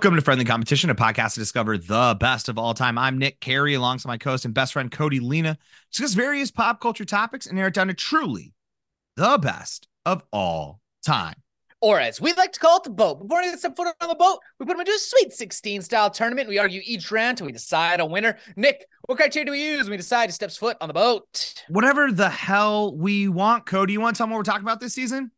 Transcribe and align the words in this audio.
Welcome 0.00 0.16
to 0.16 0.22
Friendly 0.22 0.46
Competition, 0.46 0.88
a 0.88 0.94
podcast 0.94 1.34
to 1.34 1.40
discover 1.40 1.76
the 1.76 2.16
best 2.18 2.48
of 2.48 2.56
all 2.56 2.72
time. 2.72 2.96
I'm 2.96 3.18
Nick 3.18 3.38
Carey, 3.38 3.74
alongside 3.74 4.08
my 4.08 4.16
co-host 4.16 4.46
and 4.46 4.54
best 4.54 4.72
friend 4.72 4.90
Cody 4.90 5.20
Lena, 5.20 5.58
discuss 5.92 6.14
various 6.14 6.50
pop 6.50 6.80
culture 6.80 7.04
topics 7.04 7.44
and 7.44 7.54
narrow 7.54 7.68
it 7.68 7.74
down 7.74 7.88
to 7.88 7.92
truly 7.92 8.54
the 9.16 9.36
best 9.36 9.88
of 10.06 10.22
all 10.32 10.80
time. 11.04 11.34
Or 11.82 12.00
as 12.00 12.18
we 12.18 12.32
like 12.32 12.52
to 12.52 12.60
call 12.60 12.78
it, 12.78 12.84
the 12.84 12.88
boat. 12.88 13.20
Before 13.20 13.42
we 13.42 13.50
get 13.50 13.58
step 13.58 13.76
foot 13.76 13.94
on 14.00 14.08
the 14.08 14.14
boat, 14.14 14.38
we 14.58 14.64
put 14.64 14.72
them 14.72 14.80
into 14.80 14.90
a 14.90 14.98
Sweet 14.98 15.34
16 15.34 15.82
style 15.82 16.08
tournament. 16.08 16.48
We 16.48 16.56
argue 16.56 16.80
each 16.82 17.10
round 17.10 17.32
until 17.32 17.48
we 17.48 17.52
decide 17.52 18.00
a 18.00 18.06
winner. 18.06 18.38
Nick, 18.56 18.86
what 19.02 19.18
criteria 19.18 19.44
do 19.44 19.52
we 19.52 19.62
use 19.62 19.82
when 19.82 19.90
we 19.90 19.96
decide 19.98 20.30
who 20.30 20.32
steps 20.32 20.56
foot 20.56 20.78
on 20.80 20.88
the 20.88 20.94
boat? 20.94 21.62
Whatever 21.68 22.10
the 22.10 22.30
hell 22.30 22.96
we 22.96 23.28
want, 23.28 23.66
Cody. 23.66 23.92
You 23.92 24.00
want 24.00 24.16
to 24.16 24.18
tell 24.18 24.28
me 24.28 24.30
what 24.30 24.38
we're 24.38 24.44
talking 24.44 24.64
about 24.64 24.80
this 24.80 24.94
season? 24.94 25.30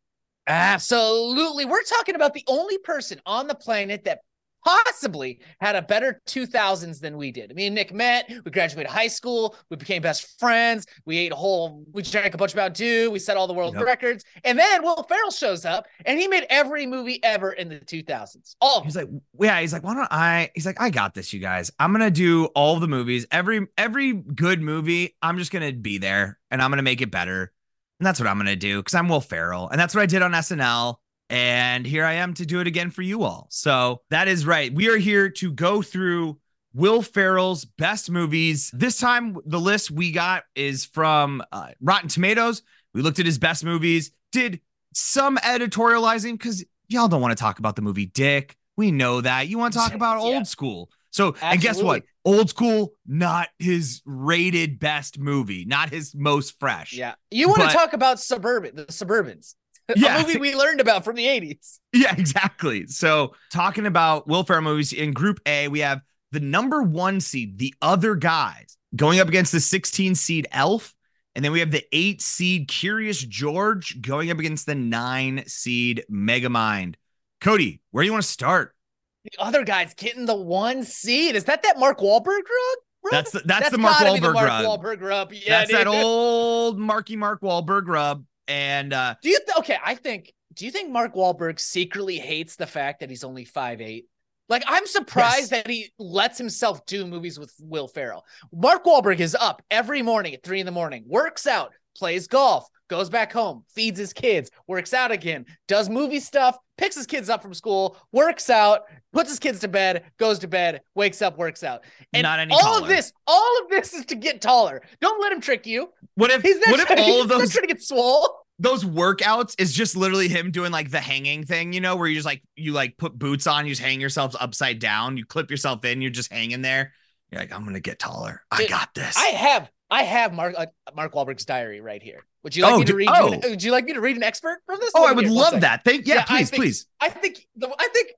Absolutely. 0.47 1.65
We're 1.65 1.83
talking 1.83 2.15
about 2.15 2.33
the 2.33 2.45
only 2.47 2.77
person 2.77 3.19
on 3.25 3.47
the 3.47 3.55
planet 3.55 4.05
that 4.05 4.19
possibly 4.63 5.39
had 5.59 5.75
a 5.75 5.81
better 5.81 6.21
2000s 6.27 6.99
than 6.99 7.17
we 7.17 7.31
did. 7.31 7.55
Me 7.55 7.67
and 7.67 7.75
Nick 7.75 7.93
met, 7.93 8.31
we 8.45 8.51
graduated 8.51 8.91
high 8.91 9.07
school, 9.07 9.55
we 9.69 9.77
became 9.77 10.01
best 10.01 10.39
friends, 10.39 10.85
we 11.05 11.17
ate 11.17 11.31
a 11.31 11.35
whole, 11.35 11.85
we 11.91 12.01
drank 12.01 12.33
a 12.33 12.37
bunch 12.37 12.51
of 12.51 12.57
Mountain 12.57 12.73
Dew, 12.73 13.11
we 13.11 13.19
set 13.19 13.37
all 13.37 13.47
the 13.47 13.53
world 13.53 13.75
yep. 13.75 13.85
records. 13.85 14.23
And 14.43 14.57
then 14.57 14.83
Will 14.83 15.03
Ferrell 15.03 15.31
shows 15.31 15.65
up 15.65 15.87
and 16.05 16.19
he 16.19 16.27
made 16.27 16.45
every 16.49 16.85
movie 16.85 17.23
ever 17.23 17.51
in 17.51 17.69
the 17.69 17.79
2000s. 17.79 18.55
All 18.61 18.83
He's 18.83 18.95
like, 18.95 19.09
yeah, 19.39 19.59
he's 19.59 19.73
like, 19.73 19.83
why 19.83 19.93
don't 19.95 20.07
I, 20.11 20.49
he's 20.53 20.65
like, 20.65 20.81
I 20.81 20.89
got 20.89 21.13
this, 21.13 21.33
you 21.33 21.39
guys. 21.39 21.71
I'm 21.79 21.91
going 21.91 22.01
to 22.01 22.11
do 22.11 22.45
all 22.55 22.79
the 22.79 22.87
movies. 22.87 23.25
Every, 23.31 23.67
every 23.77 24.13
good 24.13 24.61
movie, 24.61 25.15
I'm 25.21 25.37
just 25.37 25.51
going 25.51 25.69
to 25.69 25.77
be 25.77 25.97
there 25.97 26.39
and 26.51 26.61
I'm 26.61 26.69
going 26.69 26.77
to 26.77 26.83
make 26.83 27.01
it 27.01 27.11
better. 27.11 27.51
And 27.99 28.07
that's 28.07 28.19
what 28.19 28.27
I'm 28.27 28.37
going 28.37 28.47
to 28.47 28.55
do 28.55 28.79
because 28.79 28.95
I'm 28.95 29.07
Will 29.07 29.21
Ferrell. 29.21 29.69
And 29.69 29.79
that's 29.79 29.95
what 29.95 30.01
I 30.01 30.05
did 30.05 30.21
on 30.21 30.31
SNL. 30.31 30.95
And 31.33 31.83
here 31.83 32.05
I 32.05 32.13
am 32.13 32.35
to 32.35 32.45
do 32.45 32.59
it 32.59 32.67
again 32.67 32.91
for 32.91 33.01
you 33.01 33.23
all. 33.23 33.47
So 33.49 34.01
that 34.11 34.27
is 34.27 34.45
right. 34.45 34.71
We 34.71 34.87
are 34.89 34.97
here 34.97 35.31
to 35.31 35.51
go 35.51 35.81
through 35.81 36.37
Will 36.75 37.01
Ferrell's 37.01 37.65
best 37.65 38.11
movies. 38.11 38.69
This 38.71 38.99
time, 38.99 39.37
the 39.43 39.59
list 39.59 39.89
we 39.89 40.11
got 40.11 40.43
is 40.53 40.85
from 40.85 41.41
uh, 41.51 41.69
Rotten 41.81 42.07
Tomatoes. 42.07 42.61
We 42.93 43.01
looked 43.01 43.17
at 43.17 43.25
his 43.25 43.39
best 43.39 43.65
movies, 43.65 44.11
did 44.31 44.61
some 44.93 45.37
editorializing 45.37 46.33
because 46.33 46.63
y'all 46.87 47.07
don't 47.07 47.19
want 47.19 47.35
to 47.35 47.41
talk 47.41 47.57
about 47.57 47.75
the 47.75 47.81
movie 47.81 48.05
Dick. 48.05 48.55
We 48.77 48.91
know 48.91 49.19
that. 49.19 49.47
You 49.47 49.57
want 49.57 49.73
to 49.73 49.79
talk 49.79 49.93
about 49.95 50.17
yeah. 50.17 50.35
old 50.35 50.47
school. 50.47 50.91
So, 51.09 51.29
Absolutely. 51.29 51.49
and 51.51 51.61
guess 51.61 51.81
what? 51.81 52.03
Old 52.25 52.51
school, 52.51 52.93
not 53.07 53.49
his 53.57 54.03
rated 54.05 54.77
best 54.77 55.17
movie, 55.17 55.65
not 55.65 55.89
his 55.89 56.13
most 56.13 56.59
fresh. 56.59 56.93
Yeah. 56.93 57.15
You 57.31 57.47
want 57.47 57.61
but, 57.61 57.67
to 57.69 57.73
talk 57.73 57.93
about 57.93 58.19
Suburban, 58.19 58.75
the 58.75 58.85
Suburbans 58.85 59.55
yeah. 59.95 60.17
a 60.17 60.21
movie 60.21 60.39
we 60.39 60.55
learned 60.55 60.81
about 60.81 61.03
from 61.03 61.15
the 61.15 61.25
80s. 61.25 61.79
Yeah, 61.93 62.15
exactly. 62.17 62.87
So, 62.87 63.35
talking 63.51 63.85
about 63.85 64.27
Will 64.27 64.43
Ferrell 64.43 64.61
movies 64.61 64.93
in 64.93 65.13
Group 65.13 65.39
A, 65.45 65.67
we 65.67 65.79
have 65.79 66.01
the 66.31 66.39
number 66.39 66.81
one 66.81 67.21
seed, 67.21 67.57
The 67.59 67.73
Other 67.81 68.15
Guys, 68.15 68.77
going 68.95 69.19
up 69.19 69.27
against 69.27 69.51
the 69.51 69.59
16 69.59 70.15
seed 70.15 70.47
Elf. 70.51 70.93
And 71.35 71.43
then 71.43 71.51
we 71.51 71.59
have 71.61 71.71
the 71.71 71.83
eight 71.91 72.21
seed 72.21 72.67
Curious 72.67 73.19
George 73.19 74.01
going 74.01 74.29
up 74.29 74.37
against 74.37 74.67
the 74.67 74.75
nine 74.75 75.43
seed 75.47 76.05
Megamind. 76.11 76.95
Cody, 77.41 77.81
where 77.91 78.03
do 78.03 78.05
you 78.05 78.11
want 78.11 78.23
to 78.23 78.29
start? 78.29 78.75
The 79.23 79.31
other 79.39 79.63
guy's 79.63 79.93
getting 79.93 80.25
the 80.25 80.35
one 80.35 80.83
seed. 80.83 81.35
Is 81.35 81.45
that 81.45 81.63
that 81.63 81.79
Mark 81.79 81.99
Wahlberg 81.99 82.25
rug? 82.25 82.77
That's 83.11 83.31
the, 83.31 83.39
that's, 83.45 83.61
that's 83.61 83.71
the 83.71 83.77
Mark 83.77 83.95
Wahlberg 83.95 84.21
the 84.21 84.33
Mark 84.33 84.47
rub. 84.47 84.65
Wahlberg 84.65 85.01
rub. 85.01 85.33
Yeah, 85.33 85.59
that's 85.59 85.71
dude. 85.71 85.79
that 85.79 85.87
old 85.87 86.77
Marky 86.77 87.15
Mark 87.15 87.41
Wahlberg 87.41 87.87
rub. 87.87 88.25
And 88.47 88.93
uh 88.93 89.15
do 89.21 89.29
you 89.29 89.39
th- 89.45 89.57
okay? 89.59 89.77
I 89.83 89.95
think 89.95 90.33
do 90.53 90.65
you 90.65 90.71
think 90.71 90.91
Mark 90.91 91.15
Wahlberg 91.15 91.59
secretly 91.59 92.17
hates 92.17 92.55
the 92.55 92.67
fact 92.67 92.99
that 92.99 93.09
he's 93.09 93.23
only 93.23 93.45
five 93.45 93.81
eight? 93.81 94.07
Like 94.49 94.63
I'm 94.67 94.85
surprised 94.85 95.51
yes. 95.51 95.63
that 95.63 95.67
he 95.67 95.91
lets 95.97 96.37
himself 96.37 96.85
do 96.85 97.07
movies 97.07 97.39
with 97.39 97.53
Will 97.59 97.87
Ferrell. 97.87 98.25
Mark 98.51 98.83
Wahlberg 98.85 99.19
is 99.19 99.35
up 99.35 99.61
every 99.71 100.01
morning 100.01 100.33
at 100.33 100.43
three 100.43 100.59
in 100.59 100.65
the 100.65 100.71
morning, 100.71 101.05
works 101.07 101.47
out, 101.47 101.71
plays 101.95 102.27
golf, 102.27 102.67
goes 102.89 103.09
back 103.09 103.31
home, 103.31 103.63
feeds 103.73 103.97
his 103.97 104.13
kids, 104.13 104.51
works 104.67 104.93
out 104.93 105.11
again, 105.11 105.45
does 105.67 105.89
movie 105.89 106.19
stuff, 106.19 106.57
picks 106.77 106.95
his 106.95 107.05
kids 107.05 107.29
up 107.29 107.41
from 107.41 107.53
school, 107.53 107.97
works 108.11 108.49
out, 108.49 108.83
puts 109.11 109.29
his 109.29 109.39
kids 109.39 109.59
to 109.59 109.67
bed, 109.67 110.03
goes 110.17 110.39
to 110.39 110.47
bed, 110.47 110.81
wakes 110.95 111.21
up, 111.21 111.37
works 111.37 111.63
out. 111.63 111.83
And 112.13 112.23
Not 112.23 112.39
any 112.39 112.53
all 112.53 112.59
taller. 112.59 112.81
of 112.81 112.87
this, 112.87 113.13
all 113.27 113.61
of 113.61 113.69
this 113.69 113.93
is 113.93 114.05
to 114.05 114.15
get 114.15 114.41
taller. 114.41 114.81
Don't 115.01 115.21
let 115.21 115.31
him 115.31 115.41
trick 115.41 115.65
you. 115.65 115.89
What 116.15 116.31
if 116.31 116.41
he's 116.41 116.57
not 116.59 116.71
what 116.71 116.79
if 116.79 116.99
all 116.99 117.21
of 117.21 117.27
those 117.27 117.51
trying 117.51 117.63
to 117.63 117.67
get 117.67 117.81
swole? 117.81 118.45
Those 118.59 118.83
workouts 118.83 119.55
is 119.59 119.73
just 119.73 119.95
literally 119.95 120.27
him 120.27 120.51
doing 120.51 120.71
like 120.71 120.91
the 120.91 120.99
hanging 120.99 121.43
thing, 121.43 121.73
you 121.73 121.81
know, 121.81 121.95
where 121.95 122.07
you 122.07 122.15
just 122.15 122.25
like 122.25 122.43
you 122.55 122.71
like 122.71 122.97
put 122.97 123.17
boots 123.17 123.47
on, 123.47 123.65
you 123.65 123.71
just 123.71 123.81
hang 123.81 123.99
yourself 123.99 124.35
upside 124.39 124.79
down, 124.79 125.17
you 125.17 125.25
clip 125.25 125.49
yourself 125.49 125.83
in, 125.85 126.01
you're 126.01 126.11
just 126.11 126.31
hanging 126.31 126.61
there. 126.61 126.93
You're 127.31 127.41
like, 127.41 127.51
I'm 127.51 127.65
gonna 127.65 127.79
get 127.79 127.97
taller. 127.97 128.43
I 128.51 128.67
got 128.67 128.93
this. 128.93 129.17
I 129.17 129.27
have 129.27 129.71
I 129.89 130.03
have 130.03 130.33
Mark 130.33 130.53
uh, 130.57 130.67
Mark 130.95 131.13
Wahlberg's 131.13 131.45
diary 131.45 131.81
right 131.81 132.01
here. 132.01 132.25
Would 132.43 132.55
you 132.55 132.63
like 132.63 132.73
oh, 132.73 132.79
me 132.79 132.85
to 132.85 132.95
read? 132.95 133.09
Oh. 133.11 133.33
You, 133.33 133.39
would 133.49 133.63
you 133.63 133.71
like 133.71 133.85
me 133.85 133.93
to 133.93 134.01
read 134.01 134.17
an 134.17 134.23
expert 134.23 134.59
from 134.65 134.79
this? 134.79 134.91
Oh, 134.95 135.05
I 135.05 135.13
would 135.13 135.29
love 135.29 135.61
that. 135.61 135.83
Thank 135.83 136.07
yeah, 136.07 136.15
yeah 136.15 136.25
please, 136.25 136.39
I 136.39 136.43
think, 136.43 136.63
please. 136.63 136.85
I 136.99 137.09
think 137.09 137.47
the, 137.55 137.75
I 137.79 137.87
think 137.93 138.09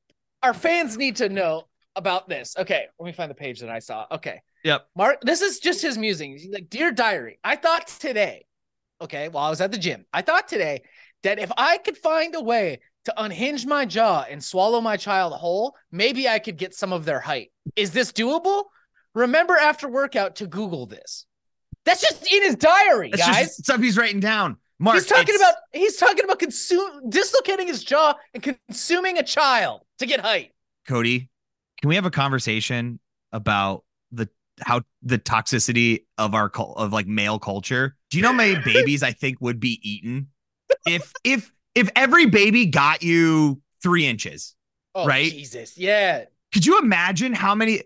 our 0.42 0.54
fans 0.54 0.98
need 0.98 1.18
to 1.18 1.30
know 1.30 1.68
about 1.96 2.28
this. 2.28 2.56
Okay, 2.58 2.86
let 3.00 3.06
me 3.06 3.12
find 3.12 3.30
the 3.30 3.36
page 3.36 3.60
that 3.62 3.70
I 3.70 3.80
saw. 3.80 4.06
Okay. 4.12 4.42
Yep. 4.64 4.88
Mark, 4.96 5.22
this 5.22 5.42
is 5.42 5.60
just 5.60 5.82
his 5.82 5.98
musings. 5.98 6.42
He's 6.42 6.52
like, 6.52 6.70
dear 6.70 6.92
diary, 6.92 7.40
I 7.44 7.56
thought 7.56 7.88
today, 7.88 8.46
okay, 9.00 9.30
while 9.30 9.46
I 9.46 9.50
was 9.52 9.62
at 9.62 9.72
the 9.72 9.78
gym, 9.78 10.06
I 10.12 10.24
thought 10.24 10.48
today 10.48 10.82
that 11.22 11.38
if 11.38 11.52
I 11.56 11.78
could 11.78 11.98
find 11.98 12.34
a 12.34 12.42
way 12.42 12.80
to 13.06 13.14
unhinge 13.24 13.68
my 13.68 13.86
jaw 13.86 14.26
and 14.28 14.44
swallow 14.44 14.82
my 14.82 14.98
child 14.98 15.34
whole, 15.34 15.76
maybe 15.92 16.28
I 16.28 16.40
could 16.40 16.58
get 16.58 16.74
some 16.74 16.92
of 16.92 17.06
their 17.06 17.20
height. 17.20 17.52
Is 17.76 17.92
this 17.92 18.12
doable? 18.12 18.64
Remember 19.14 19.56
after 19.56 19.88
workout 19.88 20.38
to 20.38 20.48
Google 20.48 20.88
this. 20.88 21.28
That's 21.86 22.02
just 22.02 22.32
in 22.32 22.44
his 22.44 22.56
diary, 22.56 23.12
That's 23.12 23.26
guys. 23.26 23.58
stuff 23.58 23.80
he's 23.80 23.98
writing 23.98 24.20
down. 24.20 24.58
Mark, 24.80 24.96
he's 24.96 25.06
talking 25.06 25.36
about 25.36 25.54
he's 25.72 25.96
talking 25.96 26.26
about 26.26 26.40
consume 26.40 27.10
dislocating 27.10 27.68
his 27.68 27.84
jaw 27.84 28.16
and 28.34 28.44
consuming 28.44 29.18
a 29.18 29.24
child 29.24 29.82
to 30.00 30.06
get 30.06 30.20
height. 30.20 30.52
Cody, 30.88 31.30
can 31.80 31.90
we 31.90 31.96
have 31.96 32.06
a 32.06 32.12
conversation 32.12 33.00
about 33.32 33.84
the 34.12 34.28
how 34.62 34.82
the 35.02 35.18
toxicity 35.18 36.06
of 36.18 36.34
our 36.34 36.50
of 36.56 36.92
like 36.92 37.08
male 37.08 37.40
culture? 37.40 37.96
Do 38.10 38.18
you 38.18 38.24
know 38.24 38.32
how 38.32 38.38
many 38.38 38.62
babies 38.66 39.02
I 39.02 39.12
think 39.12 39.40
would 39.40 39.60
be 39.60 39.80
eaten 39.82 40.28
if 40.86 41.14
if 41.24 41.52
if 41.74 41.90
every 41.96 42.26
baby 42.26 42.66
got 42.66 43.02
you 43.02 43.62
three 43.82 44.06
inches? 44.06 44.56
Oh, 44.94 45.06
right? 45.06 45.32
Jesus, 45.32 45.78
yeah. 45.78 46.26
Could 46.54 46.66
you 46.66 46.80
imagine 46.80 47.34
how 47.34 47.54
many? 47.56 47.82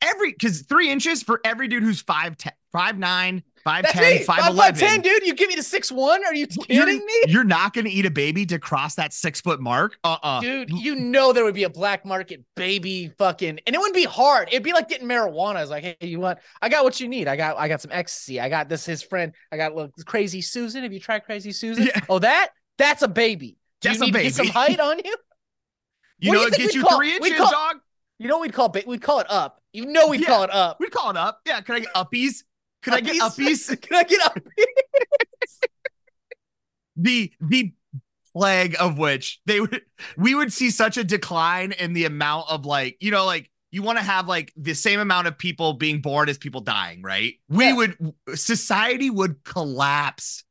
Every 0.00 0.32
because 0.32 0.62
three 0.62 0.90
inches 0.90 1.22
for 1.22 1.40
every 1.44 1.68
dude 1.68 1.82
who's 1.82 2.00
five 2.00 2.36
ten, 2.36 2.52
five 2.72 2.98
nine, 2.98 3.42
five 3.64 3.84
That's 3.84 3.94
ten, 3.94 4.18
me. 4.18 4.24
five 4.24 4.50
eleven. 4.50 4.80
ten, 4.80 5.00
dude. 5.00 5.26
You 5.26 5.34
give 5.34 5.48
me 5.48 5.54
the 5.54 5.62
six 5.62 5.92
one? 5.92 6.24
Are 6.24 6.34
you 6.34 6.46
kidding 6.46 6.76
you're, 6.76 6.86
me? 6.86 7.22
You're 7.28 7.44
not 7.44 7.74
going 7.74 7.84
to 7.84 7.90
eat 7.90 8.06
a 8.06 8.10
baby 8.10 8.46
to 8.46 8.58
cross 8.58 8.94
that 8.96 9.12
six 9.12 9.40
foot 9.40 9.60
mark, 9.60 9.96
uh, 10.04 10.16
uh 10.22 10.40
Dude, 10.40 10.70
you 10.70 10.94
know 10.94 11.32
there 11.32 11.44
would 11.44 11.54
be 11.54 11.64
a 11.64 11.70
black 11.70 12.04
market 12.04 12.44
baby 12.56 13.12
fucking, 13.18 13.60
and 13.66 13.74
it 13.74 13.78
wouldn't 13.78 13.94
be 13.94 14.04
hard. 14.04 14.48
It'd 14.48 14.62
be 14.62 14.72
like 14.72 14.88
getting 14.88 15.08
marijuana. 15.08 15.60
It's 15.60 15.70
like, 15.70 15.84
hey, 15.84 15.96
you 16.00 16.20
want? 16.20 16.38
I 16.60 16.68
got 16.68 16.84
what 16.84 17.00
you 17.00 17.08
need. 17.08 17.28
I 17.28 17.36
got, 17.36 17.56
I 17.58 17.68
got 17.68 17.80
some 17.80 17.92
ecstasy. 17.92 18.40
I 18.40 18.48
got 18.48 18.68
this. 18.68 18.84
His 18.84 19.02
friend. 19.02 19.32
I 19.50 19.56
got 19.56 19.74
little 19.74 19.92
crazy 20.04 20.40
Susan. 20.40 20.82
Have 20.82 20.92
you 20.92 21.00
tried 21.00 21.20
crazy 21.20 21.52
Susan? 21.52 21.84
Yeah. 21.86 22.00
Oh, 22.08 22.18
that 22.18 22.50
that's 22.78 23.02
a 23.02 23.08
baby. 23.08 23.58
Do 23.80 23.88
that's 23.88 24.00
you 24.00 24.06
need 24.06 24.12
to 24.14 24.22
get 24.22 24.34
some 24.34 24.48
height 24.48 24.80
on 24.80 24.98
you? 25.04 25.14
You 26.18 26.30
what 26.30 26.34
know, 26.36 26.46
it 26.46 26.54
gets 26.54 26.74
you 26.76 26.84
call, 26.84 26.98
three 26.98 27.16
inches, 27.16 27.36
call, 27.36 27.50
dog. 27.50 27.76
You 28.20 28.28
know 28.28 28.38
we'd 28.38 28.52
call 28.52 28.72
we'd 28.86 29.02
call 29.02 29.18
it 29.18 29.26
up. 29.28 29.60
You 29.72 29.86
know 29.86 30.06
we'd 30.06 30.20
yeah, 30.20 30.28
call 30.28 30.44
it 30.44 30.50
up. 30.50 30.78
We'd 30.78 30.92
call 30.92 31.10
it 31.10 31.16
up. 31.16 31.40
Yeah. 31.44 31.60
Can 31.62 31.74
I 31.74 31.80
get 31.80 31.92
uppies? 31.94 32.44
Can? 32.82 32.94
I 32.94 33.00
get 33.00 33.16
uppies? 33.16 33.80
Can 33.82 33.96
I 33.96 34.02
get 34.04 34.20
uppies? 34.20 34.64
the 36.96 37.32
the 37.40 37.72
plague 38.32 38.76
of 38.80 38.98
which 38.98 39.40
they 39.46 39.60
would 39.60 39.82
we 40.16 40.34
would 40.34 40.52
see 40.52 40.70
such 40.70 40.96
a 40.96 41.04
decline 41.04 41.72
in 41.72 41.92
the 41.92 42.04
amount 42.04 42.50
of 42.50 42.64
like 42.64 42.96
you 43.00 43.10
know 43.10 43.26
like 43.26 43.50
you 43.70 43.82
want 43.82 43.98
to 43.98 44.04
have 44.04 44.26
like 44.26 44.52
the 44.56 44.74
same 44.74 45.00
amount 45.00 45.26
of 45.26 45.36
people 45.36 45.74
being 45.74 46.00
born 46.00 46.28
as 46.28 46.38
people 46.38 46.62
dying 46.62 47.02
right 47.02 47.34
we 47.48 47.66
yeah. 47.66 47.74
would 47.74 48.14
society 48.34 49.10
would 49.10 49.44
collapse 49.44 50.44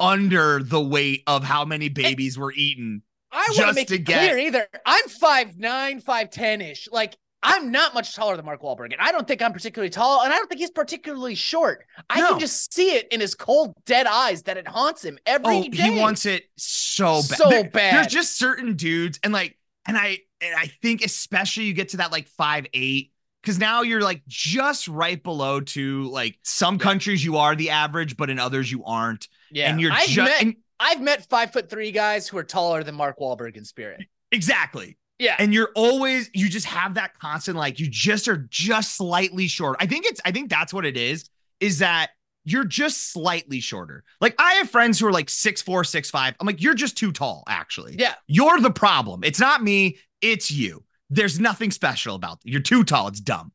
under 0.00 0.60
the 0.62 0.80
weight 0.80 1.22
of 1.28 1.44
how 1.44 1.64
many 1.64 1.88
babies 1.88 2.34
and, 2.34 2.42
were 2.42 2.52
eaten 2.52 3.02
I 3.32 3.46
want 3.56 3.68
to 3.68 3.74
make 3.74 3.90
it 3.90 3.98
get... 3.98 4.18
clear 4.18 4.38
either. 4.38 4.66
I'm 4.84 5.08
five 5.08 5.56
nine, 5.56 6.00
five 6.00 6.30
ten 6.30 6.60
ish. 6.60 6.88
Like 6.90 7.16
I'm 7.42 7.70
not 7.70 7.94
much 7.94 8.14
taller 8.14 8.36
than 8.36 8.44
Mark 8.44 8.60
Wahlberg, 8.60 8.92
and 8.92 9.00
I 9.00 9.12
don't 9.12 9.26
think 9.26 9.40
I'm 9.40 9.52
particularly 9.52 9.88
tall, 9.88 10.22
and 10.22 10.32
I 10.32 10.36
don't 10.36 10.48
think 10.48 10.60
he's 10.60 10.70
particularly 10.70 11.34
short. 11.34 11.86
I 12.10 12.20
no. 12.20 12.30
can 12.30 12.40
just 12.40 12.72
see 12.72 12.96
it 12.96 13.08
in 13.10 13.20
his 13.20 13.34
cold, 13.34 13.74
dead 13.86 14.06
eyes 14.06 14.42
that 14.42 14.58
it 14.58 14.68
haunts 14.68 15.02
him 15.02 15.18
every 15.24 15.56
oh, 15.56 15.62
day. 15.62 15.90
He 15.94 15.98
wants 15.98 16.26
it 16.26 16.44
so 16.56 17.16
bad. 17.16 17.24
So 17.24 17.48
there, 17.48 17.64
bad. 17.64 17.94
There's 17.94 18.06
just 18.08 18.36
certain 18.36 18.74
dudes, 18.76 19.18
and 19.22 19.32
like, 19.32 19.56
and 19.86 19.96
I, 19.96 20.18
and 20.40 20.54
I 20.54 20.66
think 20.82 21.02
especially 21.02 21.64
you 21.64 21.72
get 21.72 21.90
to 21.90 21.96
that 21.98 22.12
like 22.12 22.28
five 22.28 22.66
eight, 22.74 23.12
because 23.42 23.58
now 23.58 23.82
you're 23.82 24.02
like 24.02 24.22
just 24.26 24.86
right 24.86 25.22
below 25.22 25.60
to 25.60 26.04
like 26.10 26.38
some 26.42 26.78
countries 26.78 27.24
you 27.24 27.38
are 27.38 27.56
the 27.56 27.70
average, 27.70 28.18
but 28.18 28.28
in 28.28 28.38
others 28.38 28.70
you 28.70 28.84
aren't. 28.84 29.28
Yeah, 29.50 29.70
and 29.70 29.80
you're 29.80 29.92
I've 29.92 30.08
just. 30.08 30.44
Met, 30.44 30.54
I've 30.78 31.00
met 31.00 31.28
five 31.28 31.52
foot 31.52 31.70
three 31.70 31.90
guys 31.90 32.28
who 32.28 32.38
are 32.38 32.44
taller 32.44 32.82
than 32.82 32.94
Mark 32.94 33.18
Wahlberg 33.18 33.56
in 33.56 33.64
spirit. 33.64 34.02
Exactly. 34.32 34.96
Yeah. 35.20 35.36
And 35.38 35.52
you're 35.52 35.70
always 35.76 36.30
you 36.32 36.48
just 36.48 36.66
have 36.66 36.94
that 36.94 37.16
constant 37.18 37.56
like 37.56 37.78
you 37.78 37.88
just 37.88 38.26
are 38.26 38.48
just 38.48 38.96
slightly 38.96 39.46
short. 39.46 39.76
I 39.78 39.86
think 39.86 40.06
it's 40.06 40.20
I 40.24 40.32
think 40.32 40.48
that's 40.48 40.72
what 40.72 40.86
it 40.86 40.96
is 40.96 41.28
is 41.60 41.78
that 41.80 42.10
you're 42.44 42.64
just 42.64 43.12
slightly 43.12 43.60
shorter. 43.60 44.02
Like 44.22 44.34
I 44.38 44.54
have 44.54 44.70
friends 44.70 44.98
who 44.98 45.06
are 45.06 45.12
like 45.12 45.28
six 45.28 45.60
four, 45.60 45.84
six 45.84 46.10
five. 46.10 46.34
I'm 46.40 46.46
like, 46.46 46.62
you're 46.62 46.74
just 46.74 46.96
too 46.96 47.12
tall, 47.12 47.44
actually. 47.46 47.96
Yeah. 47.98 48.14
You're 48.26 48.60
the 48.60 48.70
problem. 48.70 49.22
It's 49.22 49.38
not 49.38 49.62
me, 49.62 49.98
it's 50.22 50.50
you. 50.50 50.84
There's 51.10 51.38
nothing 51.38 51.70
special 51.70 52.14
about 52.14 52.38
it. 52.44 52.50
You're 52.50 52.62
too 52.62 52.82
tall. 52.82 53.08
It's 53.08 53.20
dumb. 53.20 53.52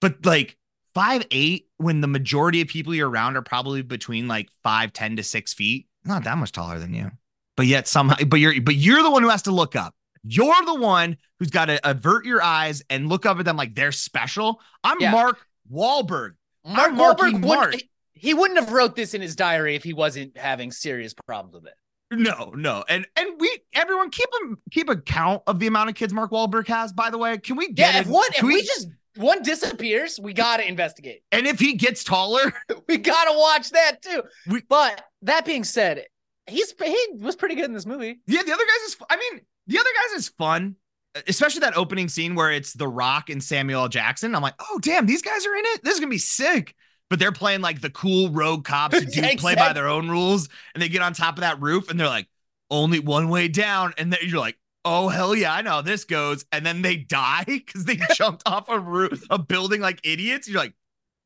But 0.00 0.26
like 0.26 0.58
five 0.92 1.26
eight, 1.30 1.68
when 1.78 2.02
the 2.02 2.08
majority 2.08 2.60
of 2.60 2.68
people 2.68 2.94
you're 2.94 3.08
around 3.08 3.38
are 3.38 3.42
probably 3.42 3.80
between 3.80 4.28
like 4.28 4.50
five, 4.62 4.92
10 4.92 5.16
to 5.16 5.22
six 5.22 5.54
feet, 5.54 5.86
not 6.04 6.24
that 6.24 6.36
much 6.36 6.52
taller 6.52 6.78
than 6.78 6.92
you. 6.92 7.10
But 7.56 7.66
yet 7.66 7.88
somehow, 7.88 8.16
but 8.26 8.38
you're 8.38 8.60
but 8.60 8.74
you're 8.74 9.02
the 9.02 9.10
one 9.10 9.22
who 9.22 9.30
has 9.30 9.42
to 9.42 9.50
look 9.50 9.76
up. 9.76 9.94
You're 10.26 10.64
the 10.64 10.74
one 10.74 11.16
who's 11.38 11.50
got 11.50 11.66
to 11.66 11.78
avert 11.88 12.24
your 12.26 12.42
eyes 12.42 12.82
and 12.90 13.08
look 13.08 13.26
up 13.26 13.38
at 13.38 13.44
them 13.44 13.56
like 13.56 13.74
they're 13.74 13.92
special. 13.92 14.60
I'm 14.84 15.00
Yeah. 15.00 15.12
Mark 15.12 15.38
Wahlberg. 15.72 16.34
Mark 16.64 16.90
I'm 16.92 16.96
Wahlberg 16.96 17.40
Mark. 17.46 17.76
he 18.14 18.34
wouldn't 18.34 18.58
have 18.58 18.72
wrote 18.72 18.96
this 18.96 19.14
in 19.14 19.20
his 19.20 19.36
diary 19.36 19.74
if 19.76 19.84
he 19.84 19.92
wasn't 19.92 20.36
having 20.36 20.72
serious 20.72 21.14
problems 21.26 21.54
with 21.54 21.66
it. 21.66 21.74
No, 22.12 22.52
no, 22.56 22.84
and 22.88 23.04
and 23.16 23.40
we 23.40 23.58
everyone 23.74 24.10
keep 24.10 24.28
a 24.42 24.54
keep 24.70 24.88
a 24.88 24.96
count 24.96 25.42
of 25.48 25.58
the 25.58 25.66
amount 25.66 25.88
of 25.90 25.96
kids 25.96 26.12
Mark 26.14 26.30
Wahlberg 26.30 26.68
has. 26.68 26.92
By 26.92 27.10
the 27.10 27.18
way, 27.18 27.36
can 27.38 27.56
we 27.56 27.72
get 27.72 27.94
Yeah, 27.94 27.98
it? 27.98 28.02
if 28.02 28.06
one 28.06 28.24
if 28.30 28.36
Can 28.36 28.46
we, 28.46 28.62
just 28.62 28.88
one 29.16 29.42
disappears, 29.42 30.20
we 30.20 30.32
gotta 30.32 30.66
investigate. 30.68 31.22
and 31.32 31.46
if 31.48 31.58
he 31.58 31.72
gets 31.74 32.04
taller, 32.04 32.52
We 32.88 32.98
gotta 32.98 33.36
watch 33.36 33.70
that 33.70 34.02
too. 34.02 34.22
We- 34.46 34.62
but 34.68 35.02
that 35.22 35.44
being 35.44 35.64
said, 35.64 36.04
he's 36.46 36.74
he 36.82 37.06
was 37.18 37.36
pretty 37.36 37.54
good 37.54 37.64
in 37.64 37.72
this 37.72 37.86
movie. 37.86 38.20
yeah, 38.26 38.42
the 38.42 38.52
other 38.52 38.64
guys 38.64 38.88
is. 38.88 38.96
I 39.10 39.16
mean, 39.16 39.40
the 39.66 39.78
other 39.78 39.90
guys 39.90 40.18
is 40.18 40.28
fun, 40.28 40.76
especially 41.26 41.60
that 41.60 41.76
opening 41.76 42.08
scene 42.08 42.34
where 42.34 42.50
it's 42.50 42.72
The 42.72 42.88
Rock 42.88 43.30
and 43.30 43.42
Samuel 43.42 43.82
L. 43.82 43.88
Jackson. 43.88 44.34
I'm 44.34 44.42
like, 44.42 44.54
oh 44.60 44.78
damn, 44.80 45.06
these 45.06 45.22
guys 45.22 45.46
are 45.46 45.54
in 45.54 45.64
it. 45.66 45.84
This 45.84 45.94
is 45.94 46.00
gonna 46.00 46.10
be 46.10 46.18
sick. 46.18 46.74
But 47.08 47.18
they're 47.20 47.32
playing 47.32 47.60
like 47.60 47.80
the 47.80 47.90
cool 47.90 48.30
rogue 48.30 48.64
cops 48.64 48.98
who 48.98 49.04
do 49.06 49.20
Yeah, 49.20 49.34
play 49.36 49.54
by 49.54 49.72
their 49.72 49.88
own 49.88 50.08
rules, 50.08 50.48
and 50.74 50.82
they 50.82 50.88
get 50.88 51.02
on 51.02 51.12
top 51.12 51.36
of 51.36 51.42
that 51.42 51.60
roof, 51.60 51.90
and 51.90 51.98
they're 52.00 52.08
like, 52.08 52.26
only 52.70 52.98
one 52.98 53.28
way 53.28 53.48
down, 53.48 53.92
and 53.98 54.12
then 54.12 54.20
you're 54.22 54.40
like. 54.40 54.56
Oh 54.88 55.08
hell 55.08 55.34
yeah, 55.34 55.52
I 55.52 55.62
know 55.62 55.70
how 55.70 55.82
this 55.82 56.04
goes. 56.04 56.44
And 56.52 56.64
then 56.64 56.80
they 56.80 56.94
die 56.96 57.42
because 57.46 57.86
they 57.86 57.98
jumped 58.14 58.44
off 58.46 58.68
a 58.68 58.78
roof, 58.78 59.20
a 59.30 59.36
building 59.36 59.80
like 59.80 59.98
idiots. 60.04 60.46
You're 60.46 60.60
like, 60.60 60.74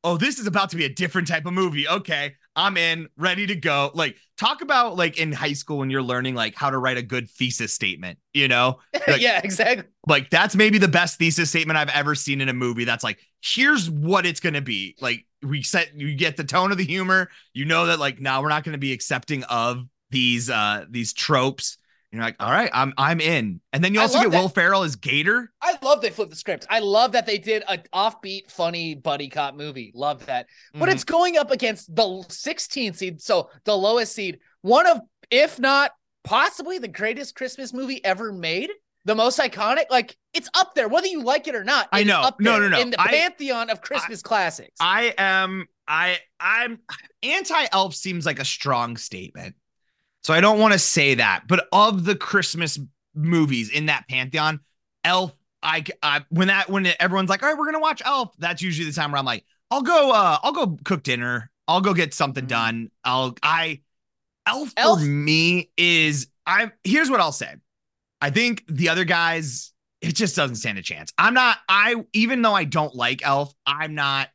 oh, 0.03 0.17
this 0.17 0.39
is 0.39 0.47
about 0.47 0.71
to 0.71 0.77
be 0.77 0.85
a 0.85 0.89
different 0.89 1.27
type 1.27 1.45
of 1.45 1.53
movie. 1.53 1.87
Okay, 1.87 2.37
I'm 2.55 2.75
in, 2.75 3.07
ready 3.17 3.45
to 3.45 3.55
go. 3.55 3.91
Like, 3.93 4.17
talk 4.41 4.61
about 4.61 4.97
like 4.97 5.19
in 5.19 5.31
high 5.31 5.53
school 5.53 5.77
when 5.77 5.91
you're 5.91 6.01
learning 6.01 6.33
like 6.33 6.55
how 6.55 6.71
to 6.71 6.77
write 6.77 6.97
a 6.97 7.01
good 7.03 7.29
thesis 7.29 7.73
statement, 7.73 8.17
you 8.33 8.47
know? 8.47 8.79
Like- 9.07 9.21
yeah, 9.21 9.39
exactly. 9.43 9.85
Like, 10.07 10.29
that's 10.29 10.55
maybe 10.55 10.77
the 10.77 10.87
best 10.87 11.17
thesis 11.17 11.49
statement 11.49 11.77
I've 11.77 11.89
ever 11.89 12.15
seen 12.15 12.39
in 12.41 12.49
a 12.49 12.53
movie. 12.53 12.85
That's 12.85 13.03
like, 13.03 13.19
here's 13.43 13.89
what 13.89 14.25
it's 14.25 14.39
gonna 14.39 14.61
be. 14.61 14.95
Like, 15.01 15.25
we 15.43 15.63
set 15.63 15.95
you 15.95 16.15
get 16.15 16.37
the 16.37 16.43
tone 16.43 16.71
of 16.71 16.77
the 16.77 16.85
humor, 16.85 17.29
you 17.53 17.65
know 17.65 17.87
that 17.87 17.99
like 17.99 18.19
now 18.19 18.41
we're 18.41 18.49
not 18.49 18.63
gonna 18.63 18.77
be 18.77 18.93
accepting 18.93 19.43
of 19.45 19.85
these 20.11 20.49
uh 20.49 20.85
these 20.89 21.13
tropes. 21.13 21.77
You're 22.11 22.21
like, 22.23 22.35
all 22.41 22.51
right, 22.51 22.69
I'm 22.73 22.93
I'm 22.97 23.21
in. 23.21 23.61
And 23.71 23.81
then 23.83 23.93
you 23.93 24.01
also 24.01 24.19
get 24.19 24.31
that. 24.31 24.37
Will 24.37 24.49
Ferrell 24.49 24.83
as 24.83 24.97
Gator. 24.97 25.51
I 25.61 25.77
love 25.81 26.01
they 26.01 26.09
flipped 26.09 26.31
the 26.31 26.37
script. 26.37 26.67
I 26.69 26.79
love 26.79 27.13
that 27.13 27.25
they 27.25 27.37
did 27.37 27.63
an 27.69 27.83
offbeat, 27.93 28.51
funny 28.51 28.95
buddy 28.95 29.29
cop 29.29 29.55
movie. 29.55 29.91
Love 29.95 30.25
that. 30.25 30.47
But 30.73 30.89
Mhm. 30.89 30.93
it's 30.93 31.03
going 31.05 31.37
up 31.37 31.51
against 31.51 31.95
the 31.95 32.25
16th 32.29 32.97
seed, 32.97 33.21
so 33.21 33.49
the 33.63 33.77
lowest 33.77 34.13
seed, 34.13 34.39
one 34.61 34.87
of, 34.87 34.99
if 35.29 35.57
not 35.57 35.91
possibly 36.25 36.77
the 36.79 36.87
greatest 36.89 37.33
Christmas 37.35 37.71
movie 37.73 38.03
ever 38.03 38.33
made, 38.33 38.69
the 39.05 39.15
most 39.15 39.39
iconic. 39.39 39.85
Like 39.89 40.17
it's 40.33 40.49
up 40.53 40.75
there, 40.75 40.89
whether 40.89 41.07
you 41.07 41.23
like 41.23 41.47
it 41.47 41.55
or 41.55 41.63
not. 41.63 41.87
I 41.93 42.03
know. 42.03 42.21
up 42.21 42.41
No, 42.41 42.59
no, 42.59 42.67
no. 42.67 42.79
In 42.79 42.89
the 42.91 42.99
I- 43.01 43.07
pantheon 43.07 43.69
of 43.69 43.81
Christmas 43.81 44.21
classics. 44.21 44.75
I 44.81 45.13
am 45.17 45.65
I 45.87 46.19
I'm 46.39 46.79
anti 47.23 47.65
elf 47.71 47.95
seems 47.95 48.25
like 48.25 48.39
a 48.39 48.45
strong 48.45 48.97
statement. 48.97 49.55
So 50.23 50.33
I 50.33 50.41
don't 50.41 50.59
want 50.59 50.73
to 50.73 50.79
say 50.79 51.15
that, 51.15 51.43
but 51.47 51.67
of 51.71 52.03
the 52.05 52.15
Christmas 52.15 52.79
movies 53.15 53.69
in 53.69 53.87
that 53.87 54.07
pantheon, 54.07 54.59
Elf 55.03 55.33
I, 55.63 55.83
I 56.01 56.23
when 56.29 56.47
that 56.47 56.69
when 56.69 56.87
everyone's 56.99 57.29
like, 57.29 57.43
"All 57.43 57.49
right, 57.49 57.57
we're 57.57 57.65
to 57.75 57.79
watch 57.79 58.01
Elf." 58.05 58.31
That's 58.39 58.61
usually 58.61 58.87
the 58.89 58.93
time 58.95 59.11
where 59.11 59.19
I'm 59.19 59.25
like, 59.25 59.45
"I'll 59.69 59.81
go 59.83 60.11
uh 60.11 60.37
I'll 60.41 60.53
go 60.53 60.77
cook 60.83 61.03
dinner. 61.03 61.51
I'll 61.67 61.81
go 61.81 61.93
get 61.93 62.13
something 62.13 62.45
Mhm. 62.45 62.49
done. 62.49 62.91
I'll 63.03 63.35
I 63.43 63.81
Elf, 64.45 64.73
Elf- 64.77 64.99
for 64.99 65.05
me 65.05 65.69
is 65.77 66.27
I'm 66.45 66.71
here's 66.83 67.09
what 67.09 67.19
I'll 67.19 67.31
say. 67.31 67.55
I 68.21 68.29
think 68.31 68.63
the 68.67 68.89
other 68.89 69.05
guys 69.05 69.73
it 70.01 70.15
just 70.15 70.35
doesn't 70.35 70.55
stand 70.55 70.77
a 70.79 70.81
chance. 70.81 71.11
I'm 71.17 71.33
not 71.35 71.57
I 71.69 71.95
even 72.13 72.41
though 72.41 72.53
I 72.55 72.63
don't 72.63 72.95
like 72.95 73.21
Elf, 73.25 73.53
I'm 73.65 73.95
not 73.95 74.29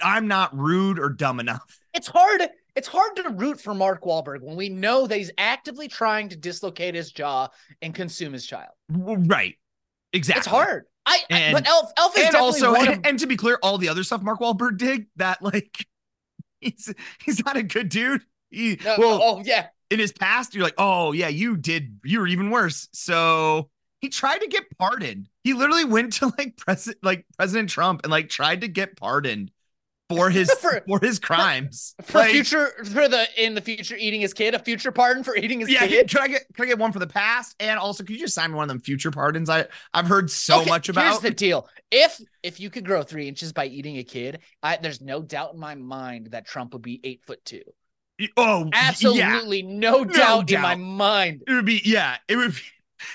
I'm 0.00 0.28
not 0.28 0.56
rude 0.56 0.98
or 0.98 1.08
dumb 1.10 1.40
enough. 1.40 1.78
it's 1.94 2.08
hard. 2.08 2.48
It's 2.78 2.86
hard 2.86 3.16
to 3.16 3.30
root 3.30 3.60
for 3.60 3.74
Mark 3.74 4.04
Wahlberg 4.04 4.40
when 4.40 4.54
we 4.54 4.68
know 4.68 5.08
that 5.08 5.18
he's 5.18 5.32
actively 5.36 5.88
trying 5.88 6.28
to 6.28 6.36
dislocate 6.36 6.94
his 6.94 7.10
jaw 7.10 7.48
and 7.82 7.92
consume 7.92 8.32
his 8.32 8.46
child. 8.46 8.70
Right. 8.88 9.56
Exactly. 10.12 10.38
It's 10.38 10.46
hard. 10.46 10.84
I, 11.04 11.18
I- 11.28 11.50
but 11.52 11.66
Elf 11.66 11.90
Elf 11.96 12.16
is 12.16 12.24
And 12.26 12.32
definitely 12.32 12.62
also, 12.62 12.74
and, 12.76 12.88
of, 12.88 13.00
and 13.04 13.18
to 13.18 13.26
be 13.26 13.36
clear, 13.36 13.58
all 13.64 13.78
the 13.78 13.88
other 13.88 14.04
stuff 14.04 14.22
Mark 14.22 14.38
Wahlberg 14.38 14.78
did 14.78 15.06
that 15.16 15.42
like 15.42 15.86
he's 16.60 16.94
he's 17.24 17.44
not 17.44 17.56
a 17.56 17.64
good 17.64 17.88
dude. 17.88 18.22
He, 18.50 18.78
No, 18.84 18.94
well, 18.96 19.20
oh 19.22 19.42
yeah, 19.44 19.66
in 19.90 19.98
his 19.98 20.12
past, 20.12 20.54
you're 20.54 20.62
like, 20.62 20.74
oh 20.78 21.10
yeah, 21.10 21.28
you 21.28 21.56
did, 21.56 21.98
you 22.04 22.20
were 22.20 22.28
even 22.28 22.50
worse. 22.50 22.88
So 22.92 23.70
he 24.00 24.08
tried 24.08 24.38
to 24.38 24.46
get 24.46 24.64
pardoned. 24.78 25.28
He 25.42 25.52
literally 25.54 25.84
went 25.84 26.12
to 26.14 26.32
like 26.38 26.56
president, 26.56 27.02
like 27.02 27.26
President 27.36 27.70
Trump, 27.70 28.02
and 28.04 28.10
like 28.12 28.28
tried 28.28 28.60
to 28.60 28.68
get 28.68 28.96
pardoned 28.96 29.50
for 30.08 30.30
his 30.30 30.50
For- 30.50 30.82
for, 30.86 30.98
his 31.00 31.18
crimes. 31.18 31.94
for 32.02 32.18
Like, 32.18 32.30
future 32.30 32.68
for 32.84 33.08
the 33.08 33.26
in 33.36 33.54
the 33.54 33.60
future 33.60 33.96
eating 33.96 34.20
his 34.20 34.32
kid, 34.34 34.54
a 34.54 34.58
future 34.58 34.90
pardon 34.92 35.22
for 35.22 35.36
eating 35.36 35.60
his 35.60 35.70
yeah, 35.70 35.86
kid. 35.86 36.08
can 36.08 36.22
I 36.22 36.28
get 36.28 36.46
can 36.54 36.64
I 36.64 36.68
get 36.68 36.78
one 36.78 36.92
for 36.92 36.98
the 36.98 37.06
past? 37.06 37.54
And 37.60 37.78
also, 37.78 38.02
could 38.04 38.14
you 38.14 38.20
just 38.20 38.34
sign 38.34 38.50
me 38.50 38.56
one 38.56 38.64
of 38.64 38.68
them 38.68 38.80
future 38.80 39.10
pardons? 39.10 39.50
I 39.50 39.66
I've 39.92 40.06
heard 40.06 40.30
so 40.30 40.60
Okay, 40.60 40.70
much 40.70 40.88
about. 40.88 41.04
Here's 41.04 41.18
the 41.20 41.30
deal: 41.30 41.68
if 41.90 42.20
if 42.42 42.60
you 42.60 42.70
could 42.70 42.84
grow 42.84 43.02
three 43.02 43.28
inches 43.28 43.52
by 43.52 43.66
eating 43.66 43.98
a 43.98 44.04
kid, 44.04 44.40
I, 44.62 44.76
there's 44.76 45.00
no 45.00 45.22
doubt 45.22 45.54
in 45.54 45.60
my 45.60 45.74
mind 45.74 46.28
that 46.32 46.46
Trump 46.46 46.72
would 46.72 46.82
be 46.82 47.00
eight 47.04 47.24
foot 47.24 47.44
two. 47.44 47.62
oh, 48.36 48.64
yeah. 48.64 48.70
Absolutely 48.88 49.62
no 49.62 50.04
doubt 50.04 50.50
in 50.50 50.60
my 50.60 50.74
mind. 50.74 51.42
It 51.46 51.52
would 51.52 51.66
be, 51.66 51.80
yeah, 51.84 52.16
it 52.28 52.36
would 52.36 52.52
be. 52.52 52.60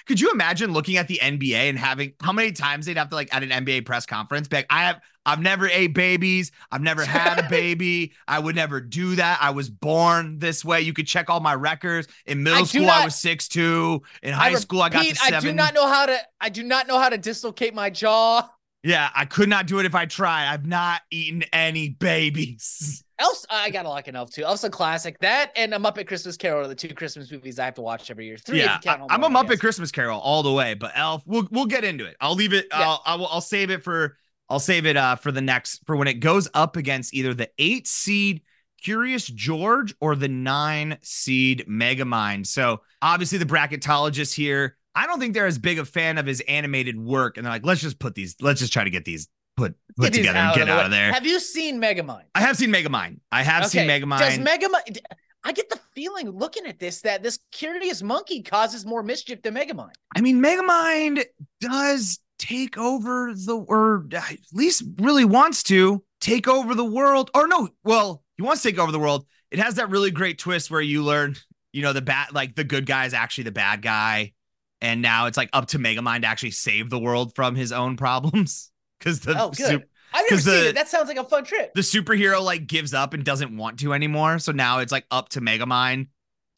Could 0.06 0.20
you 0.20 0.32
imagine 0.32 0.74
looking 0.74 0.98
at 0.98 1.08
the 1.08 1.20
NBA 1.22 1.70
and 1.70 1.78
having 1.78 2.14
how 2.22 2.32
many 2.32 2.52
times 2.52 2.86
they'd 2.86 2.98
have 2.98 3.10
to 3.10 3.16
like 3.16 3.34
at 3.34 3.44
an 3.44 3.50
NBA 3.50 3.86
press 3.86 4.06
conference 4.06 4.48
be 4.48 4.58
like, 4.58 4.68
I 4.70 4.84
have 4.84 5.02
I've 5.26 5.40
never 5.40 5.68
ate 5.68 5.94
babies, 5.94 6.52
I've 6.72 6.82
never 6.82 7.06
had 7.06 7.40
a 7.40 7.44
baby, 7.50 8.14
I 8.28 8.40
would 8.40 8.56
never 8.56 8.82
do 8.82 9.16
that. 9.16 9.40
I 9.42 9.52
was 9.52 9.70
born 9.70 10.40
this 10.40 10.66
way. 10.66 10.82
You 10.82 10.94
could 10.94 11.08
check 11.08 11.30
all 11.30 11.40
my 11.40 11.56
records. 11.56 12.08
In 12.26 12.44
middle 12.44 12.60
I 12.60 12.64
school, 12.64 12.90
I 12.90 13.06
was 13.06 13.16
six 13.16 13.48
two. 13.48 14.02
In 14.22 14.34
high 14.34 14.50
I 14.50 14.56
school, 14.56 14.82
I 14.82 14.90
got 14.90 15.06
to 15.06 15.16
seven. 15.16 15.36
I 15.36 15.40
do 15.40 15.54
not 15.54 15.74
know 15.74 15.88
how 15.88 16.06
to. 16.06 16.18
I 16.42 16.50
do 16.50 16.64
not 16.64 16.88
know 16.88 17.00
how 17.00 17.10
to 17.10 17.18
dislocate 17.18 17.74
my 17.74 17.90
jaw. 17.90 18.50
yeah, 18.84 19.10
I 19.16 19.26
could 19.26 19.48
not 19.48 19.66
do 19.66 19.80
it 19.80 19.86
if 19.86 19.96
I 19.96 20.06
tried. 20.06 20.52
I've 20.52 20.66
not 20.66 21.02
eaten 21.10 21.44
any 21.54 21.90
babies. 21.90 23.04
Elf, 23.24 23.46
I 23.50 23.70
gotta 23.70 23.90
like 23.90 24.08
an 24.08 24.16
Elf 24.16 24.32
too. 24.32 24.44
Elf's 24.44 24.64
a 24.64 24.70
classic. 24.70 25.18
That 25.20 25.52
and 25.56 25.74
a 25.74 25.78
Muppet 25.78 26.08
Christmas 26.08 26.36
Carol 26.36 26.66
are 26.66 26.68
the 26.68 26.76
two 26.76 26.94
Christmas 26.94 27.32
movies 27.32 27.58
I 27.58 27.66
have 27.66 27.76
to 27.76 27.82
watch 27.82 28.12
every 28.12 28.26
year. 28.26 28.38
Three. 28.38 28.60
yeah, 28.60 28.78
if 28.78 28.86
you 28.86 28.92
count 28.92 29.02
Home 29.02 29.12
I, 29.12 29.16
am 29.16 29.24
a 29.24 29.30
Muppet 29.30 29.52
guess. 29.52 29.60
Christmas 29.60 29.92
Carol 29.92 30.20
all 30.20 30.44
the 30.44 30.52
way, 30.52 30.74
but 30.74 30.92
Elf, 30.96 31.24
we'll 31.26 31.48
we'll 31.50 31.66
get 31.66 31.84
into 31.84 32.06
it. 32.06 32.18
I'll 32.20 32.36
leave 32.36 32.54
it. 32.54 32.68
Yeah. 32.72 32.82
I'll 32.82 33.02
I 33.06 33.16
will, 33.16 33.28
I'll 33.28 33.42
save 33.42 33.72
it 33.72 33.84
for 33.84 34.18
I'll 34.50 34.60
save 34.60 34.86
it 34.86 34.98
uh 34.98 35.16
for 35.16 35.32
the 35.32 35.42
next 35.42 35.86
for 35.86 35.96
when 35.96 36.08
it 36.08 36.16
goes 36.16 36.50
up 36.54 36.76
against 36.76 37.14
either 37.14 37.34
the 37.34 37.50
eight 37.58 37.88
seed 37.88 38.42
Curious 38.84 39.26
George 39.28 39.96
or 40.02 40.16
the 40.16 40.28
nine 40.28 40.98
seed 41.02 41.66
Megamind. 41.70 42.46
So 42.46 42.82
obviously 43.02 43.38
the 43.38 43.46
bracketologists 43.46 44.34
here. 44.34 44.76
I 44.96 45.08
don't 45.08 45.20
think 45.20 45.34
they're 45.34 45.48
as 45.48 45.58
big 45.58 45.80
a 45.80 45.86
fan 45.86 46.18
of 46.18 46.26
his 46.26 46.42
animated 46.42 47.00
work, 47.00 47.38
and 47.38 47.46
they're 47.46 47.54
like, 47.54 47.66
let's 47.66 47.82
just 47.82 47.98
put 47.98 48.14
these, 48.14 48.36
let's 48.42 48.60
just 48.60 48.74
try 48.74 48.84
to 48.84 48.92
get 48.92 49.06
these 49.06 49.28
put 49.56 49.76
put 49.98 50.12
Get 50.12 50.20
together 50.20 50.40
and 50.40 50.56
get 50.56 50.70
out 50.70 50.86
of 50.86 50.92
there. 50.92 51.14
Have 51.14 51.26
you 51.26 51.40
seen 51.40 51.80
Megamind? 51.80 52.24
I 52.36 52.42
have 52.42 52.58
seen 52.58 52.72
Megamind. 52.72 53.20
I 53.32 53.44
have 53.44 53.68
seen 53.68 53.88
Megamind. 53.88 54.20
Does 54.20 54.38
Megamind? 54.38 54.98
I 55.46 55.52
get 55.52 55.70
the 55.70 55.80
feeling 55.94 56.30
looking 56.30 56.66
at 56.66 56.80
this 56.80 57.02
that 57.02 57.22
this 57.22 57.40
curious 57.52 58.02
monkey 58.02 58.42
causes 58.42 58.86
more 58.86 59.04
mischief 59.04 59.42
than 59.42 59.56
Megamind. 59.56 59.92
I 60.16 60.22
mean, 60.22 60.42
Megamind 60.42 61.24
does 61.60 62.20
take 62.40 62.78
over 62.78 63.34
the, 63.34 63.56
or 63.56 64.06
at 64.14 64.38
least 64.54 64.84
really 65.00 65.26
wants 65.26 65.64
to 65.64 66.04
take 66.22 66.48
over 66.48 66.76
the 66.76 66.86
world. 66.86 67.30
Or 67.34 67.48
no, 67.48 67.70
well, 67.84 68.24
he 68.38 68.44
wants 68.44 68.62
to 68.64 68.70
take 68.70 68.80
over 68.80 68.92
the 68.92 69.00
world. 69.00 69.26
It 69.52 69.60
has 69.60 69.76
that 69.76 69.90
really 69.90 70.12
great 70.12 70.40
twist 70.40 70.72
where 70.72 70.82
you 70.82 71.04
learn, 71.04 71.36
you 71.72 71.82
know, 71.82 71.94
the 71.94 72.02
bad, 72.02 72.34
like 72.34 72.56
the 72.56 72.64
good 72.64 72.86
guy 72.86 73.06
is 73.06 73.14
actually 73.14 73.46
the 73.46 73.52
bad 73.52 73.82
guy. 73.82 74.34
And 74.82 75.02
now 75.02 75.28
it's 75.28 75.38
like 75.38 75.50
up 75.54 75.68
to 75.68 75.80
Megamind 75.80 76.22
to 76.22 76.28
actually 76.28 76.52
save 76.52 76.90
the 76.90 77.00
world 77.00 77.36
from 77.36 77.56
his 77.56 77.72
own 77.72 77.96
problems. 77.98 78.72
Because 79.04 79.20
the, 79.22 79.42
Oh, 79.42 79.50
good. 79.50 79.58
sup- 79.68 79.84
I've 80.14 80.26
never 80.30 80.42
seen 80.42 80.54
the- 80.54 80.70
it. 80.70 80.76
That 80.76 80.88
sounds 80.90 81.08
like 81.08 81.18
a 81.18 81.24
fun 81.24 81.44
trip. 81.44 81.74
the 81.74 81.82
superhero 81.82 82.42
like 82.42 82.68
gives 82.68 82.94
up 82.94 83.14
and 83.14 83.24
doesn't 83.26 83.56
want 83.58 83.80
to 83.80 83.94
anymore. 83.94 84.40
So 84.40 84.52
now 84.52 84.80
it's 84.80 84.92
like 84.92 85.06
up 85.12 85.30
to 85.30 85.42
Megamind 85.42 86.08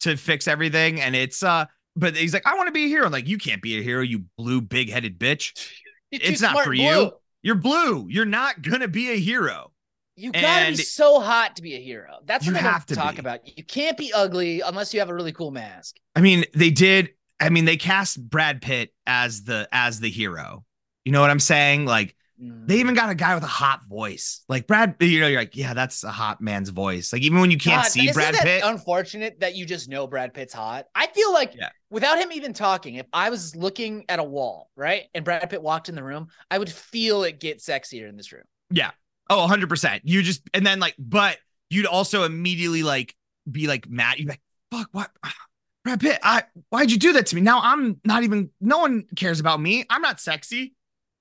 to 0.00 0.16
fix 0.16 0.46
everything. 0.46 1.00
And 1.00 1.16
it's 1.16 1.42
uh 1.42 1.64
but 1.98 2.14
he's 2.14 2.34
like, 2.34 2.46
I 2.46 2.54
want 2.56 2.66
to 2.68 2.72
be 2.72 2.84
a 2.84 2.88
hero. 2.88 3.06
I'm 3.06 3.12
like, 3.12 3.26
you 3.26 3.38
can't 3.38 3.62
be 3.62 3.78
a 3.78 3.82
hero, 3.82 4.02
you 4.02 4.24
blue 4.36 4.60
big 4.60 4.90
headed 4.90 5.18
bitch. 5.18 5.52
You're 6.10 6.20
It's 6.22 6.42
not 6.42 6.62
for 6.62 6.70
and 6.72 6.78
you. 6.80 7.12
You're 7.42 7.54
blue. 7.54 8.06
You're 8.08 8.24
not 8.26 8.60
gonna 8.62 8.88
be 8.88 9.10
a 9.12 9.16
hero. 9.18 9.72
You 10.16 10.32
gotta 10.32 10.46
And- 10.46 10.76
be 10.76 10.82
so 10.82 11.20
hot 11.20 11.56
to 11.56 11.62
be 11.62 11.74
a 11.74 11.80
hero. 11.80 12.18
That's 12.24 12.46
what 12.46 12.56
I 12.56 12.58
have 12.60 12.86
to 12.86 12.94
talk 12.94 13.14
be. 13.14 13.20
about. 13.20 13.40
You 13.56 13.64
can't 13.64 13.96
be 13.96 14.12
ugly 14.12 14.60
unless 14.60 14.92
you 14.94 15.00
have 15.00 15.08
a 15.10 15.14
really 15.14 15.32
cool 15.32 15.50
mask. 15.50 15.96
I 16.14 16.20
mean, 16.20 16.44
they 16.54 16.70
did. 16.70 17.10
I 17.40 17.50
mean, 17.50 17.64
they 17.66 17.76
cast 17.76 18.22
Brad 18.28 18.62
Pitt 18.62 18.92
as 19.06 19.44
the 19.44 19.68
as 19.72 20.00
the 20.00 20.08
hero. 20.10 20.64
You 21.04 21.12
know 21.12 21.20
what 21.20 21.30
I'm 21.30 21.38
saying? 21.40 21.84
Like 21.86 22.15
Mm. 22.42 22.66
they 22.68 22.76
even 22.80 22.94
got 22.94 23.08
a 23.08 23.14
guy 23.14 23.34
with 23.34 23.44
a 23.44 23.48
hot 23.48 23.86
voice. 23.88 24.44
Like 24.48 24.66
Brad, 24.66 24.96
you 25.00 25.20
know, 25.20 25.26
you're 25.26 25.40
like, 25.40 25.56
yeah, 25.56 25.72
that's 25.72 26.04
a 26.04 26.10
hot 26.10 26.40
man's 26.40 26.68
voice. 26.68 27.12
Like 27.12 27.22
even 27.22 27.40
when 27.40 27.50
you 27.50 27.56
can't 27.56 27.82
God, 27.82 27.90
see 27.90 28.12
Brad 28.12 28.34
Pitt, 28.34 28.62
Unfortunate 28.64 29.40
that 29.40 29.54
you 29.54 29.64
just 29.64 29.88
know 29.88 30.06
Brad 30.06 30.34
Pitt's 30.34 30.52
hot. 30.52 30.86
I 30.94 31.06
feel 31.06 31.32
like 31.32 31.54
Yeah. 31.54 31.70
without 31.88 32.18
him 32.18 32.32
even 32.32 32.52
talking, 32.52 32.96
if 32.96 33.06
I 33.12 33.30
was 33.30 33.56
looking 33.56 34.04
at 34.10 34.18
a 34.18 34.24
wall, 34.24 34.70
right, 34.76 35.04
and 35.14 35.24
Brad 35.24 35.48
Pitt 35.48 35.62
walked 35.62 35.88
in 35.88 35.94
the 35.94 36.02
room, 36.04 36.28
I 36.50 36.58
would 36.58 36.70
feel 36.70 37.22
it 37.24 37.40
get 37.40 37.58
sexier 37.58 38.08
in 38.08 38.16
this 38.16 38.32
room. 38.32 38.44
yeah. 38.70 38.90
Oh, 39.30 39.40
100 39.40 39.68
percent. 39.68 40.02
You 40.04 40.22
just 40.22 40.42
and 40.54 40.64
then 40.64 40.78
like, 40.78 40.94
but 40.98 41.38
you'd 41.70 41.86
also 41.86 42.22
immediately 42.24 42.82
like 42.84 43.16
be 43.50 43.66
like 43.66 43.88
mad. 43.88 44.18
You'd 44.18 44.26
be 44.26 44.32
like, 44.32 44.42
fuck, 44.70 44.88
what? 44.92 45.10
Brad 45.84 46.00
Pitt, 46.00 46.18
I 46.22 46.42
why'd 46.70 46.90
you 46.90 46.98
do 46.98 47.12
that 47.14 47.26
to 47.26 47.34
me? 47.34 47.40
Now 47.40 47.60
I'm 47.62 48.00
not 48.04 48.24
even. 48.24 48.50
No 48.60 48.78
one 48.78 49.04
cares 49.16 49.40
about 49.40 49.60
me. 49.60 49.84
I'm 49.88 50.02
not 50.02 50.20
sexy, 50.20 50.74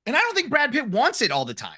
and 0.06 0.16
I 0.16 0.20
don't 0.20 0.36
think 0.36 0.50
Brad 0.50 0.72
Pitt 0.72 0.88
wants 0.90 1.22
it 1.22 1.32
all 1.32 1.46
the 1.46 1.54
time. 1.54 1.78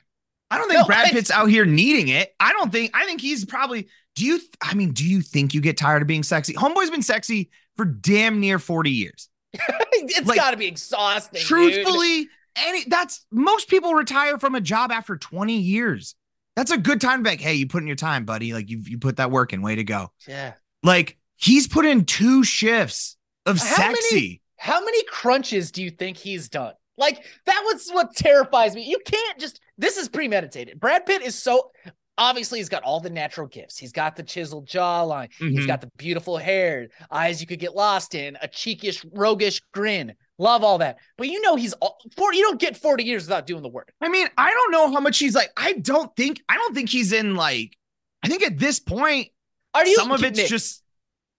I 0.50 0.58
don't 0.58 0.68
think 0.70 0.80
No, 0.80 0.86
Brad 0.86 1.08
I- 1.08 1.12
Pitt's 1.12 1.32
out 1.32 1.48
here 1.50 1.66
needing 1.66 2.08
it. 2.10 2.34
I 2.40 2.54
don't 2.54 2.72
think. 2.72 2.92
I 2.94 3.06
think 3.06 3.22
he's 3.22 3.46
probably. 3.46 3.88
Do 4.16 4.26
you? 4.26 4.40
I 4.62 4.74
mean, 4.74 4.92
do 4.94 5.06
you 5.08 5.22
think 5.22 5.54
you 5.54 5.62
get 5.62 5.78
tired 5.78 6.02
of 6.02 6.08
being 6.08 6.24
sexy? 6.24 6.54
Homeboy's 6.54 6.90
been 6.90 7.02
sexy 7.04 7.50
for 7.76 7.86
damn 7.86 8.40
near 8.40 8.58
40 8.60 8.90
years. 8.90 9.30
it's 9.54 10.28
Like, 10.28 10.38
got 10.38 10.52
to 10.52 10.58
be 10.58 10.66
exhausting. 10.68 11.40
dude. 11.40 11.48
Truthfully, 11.48 12.28
any 12.56 12.84
that's 12.88 13.26
most 13.32 13.70
people 13.70 13.94
retire 13.94 14.38
from 14.40 14.56
a 14.56 14.62
job 14.62 14.92
after 14.92 15.18
20 15.18 15.58
years. 15.58 16.16
That's 16.56 16.72
a 16.72 16.78
good 16.78 17.00
time 17.00 17.20
to 17.20 17.24
be 17.24 17.30
like, 17.32 17.42
hey, 17.42 17.54
you 17.54 17.68
put 17.68 17.84
in 17.84 17.88
your 17.88 17.96
time, 17.96 18.26
buddy. 18.26 18.54
Like 18.54 18.70
you 18.70 18.82
you 18.86 18.98
put 18.98 19.18
that 19.18 19.30
work 19.30 19.54
in. 19.54 19.62
Way 19.62 19.76
to 19.76 19.84
go. 19.84 20.12
yeah. 20.28 20.54
Like 20.82 21.18
he's 21.36 21.68
put 21.68 21.86
in 21.86 22.06
two 22.06 22.44
shifts 22.44 23.18
of 23.46 23.60
How 23.60 23.88
many- 23.88 23.96
sexy. 24.02 24.42
How 24.60 24.84
many 24.84 25.04
crunches 25.04 25.72
do 25.72 25.84
you 25.84 25.92
think 25.92 26.18
he's 26.18 26.50
done? 26.50 26.74
Like 26.98 27.24
that 27.46 27.62
was 27.66 27.90
what 27.92 28.16
terrifies 28.16 28.76
me. 28.76 28.84
You 28.84 29.00
can't 29.06 29.40
just 29.40 29.60
this 29.78 29.98
is 29.98 30.10
premeditated. 30.10 30.80
Brad 30.80 31.06
Pitt 31.06 31.22
is 31.22 31.36
so 31.36 31.72
obviously 32.18 32.58
he's 32.60 32.70
got 32.70 32.82
all 32.84 33.00
the 33.00 33.10
natural 33.12 33.46
gifts. 33.48 33.78
He's 33.78 33.92
got 33.92 34.16
the 34.16 34.24
chiseled 34.24 34.68
jawline. 34.68 35.30
He's 35.38 35.66
Mhm. 35.66 35.68
got 35.68 35.82
the 35.82 35.92
beautiful 35.98 36.38
hair, 36.38 36.88
eyes 37.12 37.40
you 37.40 37.46
could 37.46 37.60
get 37.60 37.76
lost 37.76 38.16
in, 38.16 38.36
a 38.42 38.48
cheekish, 38.48 39.06
roguish 39.14 39.62
grin. 39.72 40.16
Love 40.40 40.64
all 40.64 40.80
that. 40.80 40.98
But 41.18 41.28
you 41.28 41.42
know 41.42 41.56
he's 41.56 41.74
all, 41.74 41.98
40 42.16 42.38
you 42.38 42.44
don't 42.44 42.60
get 42.60 42.76
40 42.78 43.04
years 43.04 43.26
without 43.26 43.46
doing 43.46 43.62
the 43.62 43.70
work. 43.70 43.92
I 44.02 44.10
mean, 44.10 44.28
I 44.38 44.50
don't 44.52 44.72
know 44.72 44.92
how 44.92 45.00
much 45.00 45.20
he's 45.20 45.36
like. 45.36 45.52
I 45.58 45.74
don't 45.74 46.16
think. 46.16 46.42
I 46.50 46.56
don't 46.56 46.74
think 46.74 46.90
he's 46.90 47.12
in 47.14 47.36
like. 47.36 47.78
I 48.24 48.28
think 48.30 48.42
at 48.44 48.58
this 48.58 48.80
point, 48.80 49.30
Are 49.76 49.86
you 49.86 49.96
some 49.96 50.12
of 50.12 50.24
it's 50.24 50.38
Nick, 50.38 50.48
just. 50.48 50.82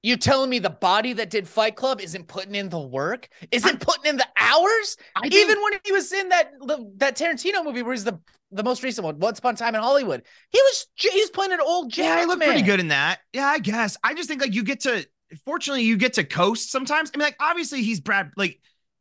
You 0.03 0.17
telling 0.17 0.49
me 0.49 0.59
the 0.59 0.71
body 0.71 1.13
that 1.15 1.31
did 1.31 1.49
Fight 1.49 1.77
Club 1.77 2.01
isn't 2.01 2.29
putting 2.29 2.55
in 2.55 2.69
the 2.69 2.79
work? 2.79 3.29
Isn't 3.51 3.81
putting 3.81 4.07
in 4.07 4.17
the 4.17 4.27
hours? 4.37 4.97
I 5.17 5.23
think, 5.23 5.35
Even 5.35 5.61
when 5.63 5.73
he 5.85 5.93
was 5.93 6.13
in 6.13 6.29
that 6.29 6.53
that 6.97 7.17
Tarantino 7.17 7.65
movie, 7.65 7.83
where 7.83 7.93
he's 7.95 8.05
the 8.05 8.19
the 8.51 8.63
most 8.63 8.83
recent 8.83 9.05
one, 9.05 9.19
Once 9.19 9.41
Upon 9.41 9.55
a 9.55 9.57
Time 9.57 9.75
in 9.75 9.81
Hollywood, 9.81 10.23
he 10.51 10.61
was 10.63 10.87
he 10.95 11.21
was 11.21 11.31
playing 11.31 11.53
an 11.53 11.61
old 11.61 11.97
yeah, 11.97 12.05
I 12.05 12.17
jacked 12.17 12.29
look 12.29 12.39
man. 12.39 12.49
pretty 12.49 12.63
good 12.63 12.81
in 12.81 12.89
that. 12.89 13.21
Yeah, 13.33 13.47
I 13.47 13.59
guess. 13.59 13.97
I 14.05 14.15
just 14.15 14.29
think 14.29 14.41
like 14.41 14.55
you 14.55 14.63
get 14.63 14.81
to. 14.81 15.07
Fortunately, 15.45 15.83
you 15.83 15.97
get 15.97 16.15
to 16.15 16.25
coast 16.25 16.71
sometimes. 16.71 17.11
I 17.13 17.19
mean, 17.19 17.25
like 17.25 17.37
obviously 17.41 17.83
he's 17.83 18.01
Brad. 18.01 18.31
Like 18.37 18.61